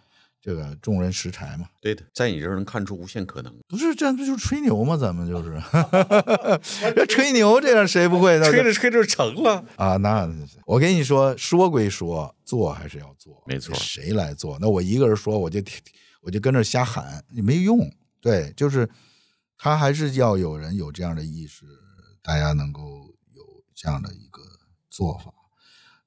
[0.47, 3.53] 这个众人拾柴嘛，对的，在你这儿能看出无限可能。
[3.67, 4.97] 不是这样不就是吹牛吗？
[4.97, 5.61] 咱们就是
[6.95, 8.39] 这吹牛，这样谁不会？
[8.39, 10.33] 那吹着吹着成了，啊，那
[10.65, 14.57] 我跟你说，说归说，做还是要做，没错谁来做？
[14.61, 15.61] 那我一个人说，我就
[16.21, 17.81] 我就跟着瞎喊，也没用。
[18.21, 18.89] 对，就是
[19.59, 21.65] 他还是要有人有这样的意识，
[22.23, 23.43] 大家能够有
[23.75, 24.43] 这样的一个
[24.89, 25.33] 做法。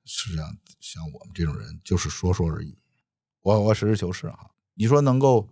[0.05, 0.47] 实际上，
[0.79, 2.77] 像我们这种人，就是说说而已。
[3.41, 5.49] 我我实事求是啊，你说能够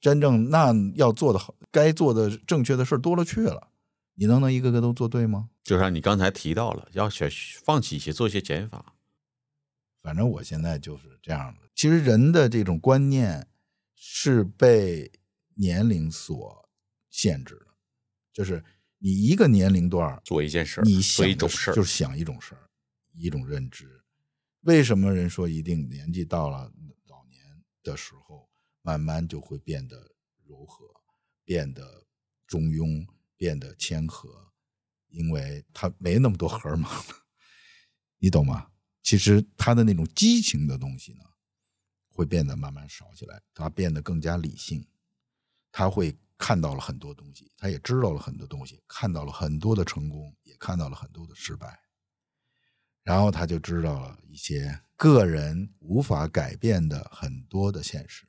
[0.00, 3.68] 真正那要做的好，该做的正确的事多了去了，
[4.14, 5.48] 你能能一个个都做对吗？
[5.62, 7.30] 就像你刚才提到了，要学
[7.64, 8.94] 放弃一些，做一些减法。
[10.02, 11.60] 反正我现在就是这样的。
[11.74, 13.46] 其实人的这种观念
[13.94, 15.10] 是被
[15.54, 16.68] 年龄所
[17.10, 17.66] 限制的，
[18.32, 18.64] 就是
[18.98, 22.62] 你一个年龄段做一件事，你想的一种事儿，就是想一种事儿，
[23.14, 24.02] 一种认知。
[24.62, 26.70] 为什么人说一定年纪到了
[27.82, 28.48] 的时候，
[28.82, 30.84] 慢慢就会变得柔和，
[31.44, 32.06] 变得
[32.46, 34.52] 中庸，变得谦和？
[35.08, 37.04] 因为他没那么多荷尔蒙了，
[38.18, 38.70] 你懂吗？
[39.02, 41.24] 其实他的那种激情的东西呢，
[42.08, 44.86] 会变得慢慢少起来，他变得更加理性。
[45.72, 51.80] 他会看到了很多东西，他也知道了很多东西，看到了很多的成功，也看到了很多的失败，
[53.02, 58.26] 然后他就知道了一些个人无法改变的很多的现实。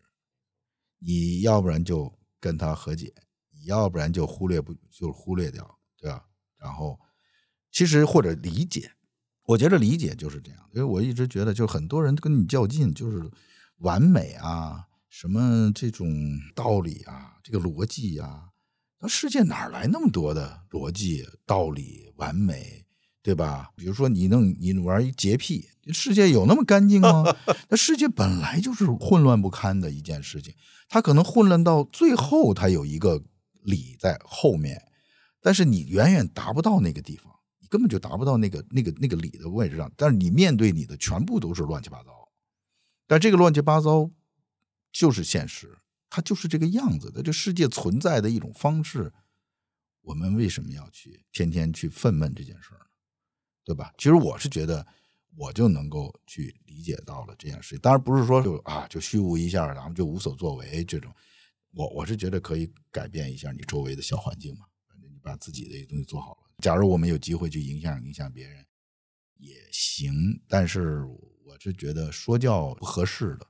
[0.99, 3.14] 你要不然就跟他和解，
[3.52, 6.26] 你要不然就忽略不就忽略掉，对吧？
[6.57, 6.99] 然后
[7.72, 8.91] 其实或者理解，
[9.45, 13.30] 我觉得理解就是这样，因为我一直觉得，就很多人跟你较劲，就是
[13.77, 16.07] 完美啊，什么这种
[16.53, 18.49] 道理啊，这个逻辑啊，
[18.99, 22.85] 那世界哪来那么多的逻辑、道理、完美，
[23.23, 23.69] 对吧？
[23.76, 27.23] 比如说你弄你玩一洁癖，世界有那么干净吗？
[27.69, 30.56] 那世界本来就是混乱不堪的一件事情，
[30.89, 33.23] 它可能混乱到最后，它有一个
[33.61, 34.81] 理在后面。
[35.39, 39.91] 但是你远远达不到那个地方，你根本就达不到那个那个那个理的位置上。
[39.95, 42.30] 但是你面对你的全部都是乱七八糟，
[43.07, 44.10] 但这个乱七八糟
[44.91, 45.77] 就是现实，
[46.10, 47.22] 它就是这个样子的。
[47.23, 49.14] 这世界存在的一种方式，
[50.02, 52.85] 我们为什么要去天天去愤懑这件事儿？
[53.64, 53.94] 对吧？
[53.98, 54.86] 其实我是觉得，
[55.36, 57.80] 我就能够去理解到了这件事情。
[57.80, 61.14] 当然不是说就啊就虚无一下，然后就无所作为这种。
[61.72, 64.66] 我我是觉得可以改变一下你周围的小环境嘛。
[64.88, 66.38] 反正你把自己的一个东西做好了。
[66.58, 68.66] 假如我们有机会去影响影响别人，
[69.38, 70.14] 也行。
[70.48, 71.04] 但是
[71.46, 73.48] 我是觉得说教不合适的，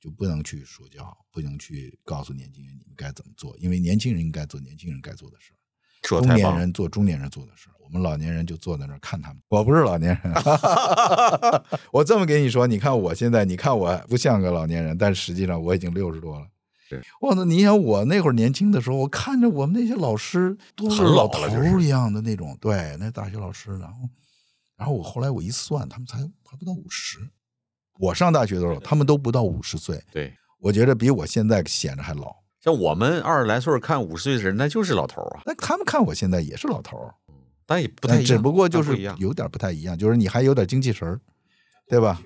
[0.00, 5.58] 就不能去说教，不能去告诉年轻人你们该怎么做，因为年轻人应该做年轻人该做的事儿，
[6.04, 7.68] 中年人做中年人做的事。
[7.82, 9.38] 我们老年人就坐在那儿看他们。
[9.48, 10.34] 我不是老年人，
[11.92, 16.46] 我这么跟你说，你看我现在，你看我不像个老年人，但实际上我已经六十多了。
[17.20, 17.44] 我操！
[17.44, 23.70] 你想我那会儿年轻的时候，我看着我们那些老师都是老头一样的那种，对，那大学老师。
[23.78, 24.08] 然后，
[24.76, 27.18] 然后我后来我一算，他们才还不到五十。
[28.00, 30.02] 我上大学的时候，他们都不到五十岁。
[30.10, 32.34] 对，我觉得比我现在显得还老。
[32.64, 35.42] 像我们二十来岁看五十岁的人，那就是老头啊。
[35.44, 36.96] 那他们看我现在也是老头，
[37.66, 41.20] 但也不太，只不过就是有点不太一样，就是你还有点精气神儿，
[41.86, 42.22] 对吧？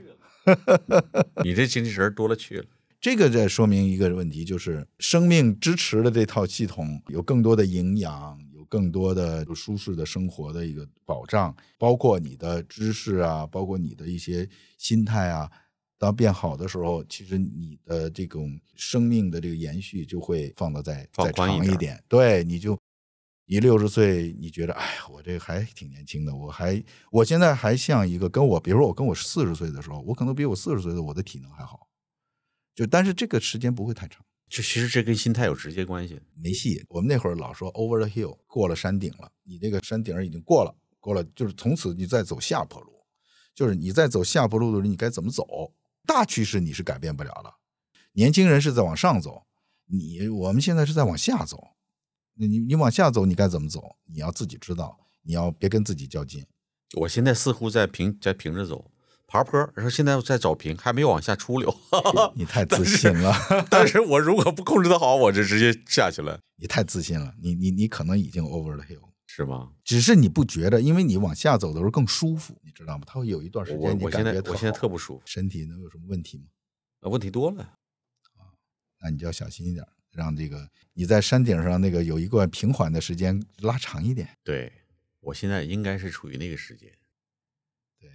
[1.42, 2.64] 你这精气神多了去了。
[3.00, 15.50] 这个在说明一个问题，就是生命支持的这套系统有更多的营养，有更多的舒适的生活的一个保障，包括你的知识啊，包括你的一些心态啊，
[15.98, 22.02] 当变好的时候，其实你的这种生命的这个延续就会放到再再长一点。
[22.06, 22.78] 对，你就
[23.46, 31.88] 你六十岁，你觉得哎呀，我这还挺年轻的，我还我现在还像一个跟我，比如说我跟我四十岁的时候，我可能比我四十岁的我的体能还好。
[32.74, 36.20] 就但是这个时间不会太长，就其实这跟心态有直接关系。
[36.36, 42.92] 没戏，我们那会儿老说 over the hill，过了山顶了，你这个山顶已经过了，过了就是从此你再走下坡路，
[43.52, 45.74] 就是你在走下坡路的时候，你该怎么走？
[46.08, 47.58] 大趋势你是改变不了了。
[48.12, 49.42] 年轻人是在往上走，
[49.84, 51.68] 你我们现在是在往下走。
[52.34, 53.96] 你你往下走，你该怎么走？
[54.06, 56.46] 你要自己知道，你要别跟自己较劲。
[56.94, 58.90] 我现在似乎在平在平着走。
[59.26, 61.76] 爬坡，然后现在在找平，还没有往下出溜。
[62.34, 63.34] 你太自信了。
[63.68, 66.40] 但是我如果不控制的好，我就直接下去了。
[66.56, 69.07] 你太自信了，你你你可能已经 over the hill，
[69.38, 69.72] 是吗？
[69.84, 73.04] 只是你不觉得，因为你往下走的时候更舒服，你知道吗？
[73.06, 76.46] 它会有一段时间，我现在我现在特不舒服，身体能有什么问题吗？
[77.02, 77.62] 啊，问题多了
[78.34, 78.50] 啊，
[79.00, 84.28] 那你就要小心一点，让这个你在山顶上那个有一个平缓的时间拉长一点。
[84.42, 84.72] 对
[85.20, 86.92] 我现在应该是处于那个时间。
[88.00, 88.10] 对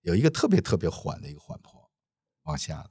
[0.00, 1.90] 有一个特别特别缓的一个缓坡，
[2.44, 2.90] 往下的。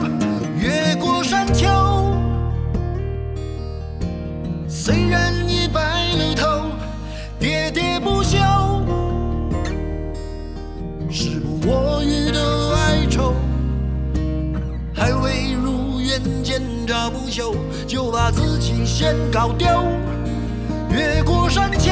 [4.83, 5.79] 虽然已白
[6.15, 6.47] 了头，
[7.39, 8.39] 喋喋不休，
[11.07, 13.35] 时不我予的哀愁，
[14.91, 17.55] 还未如愿见着不朽，
[17.85, 19.67] 就把自己先搞丢。
[20.89, 21.91] 越过山丘，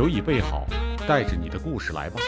[0.00, 0.66] 酒已备好，
[1.06, 2.18] 带着你的故事来吧。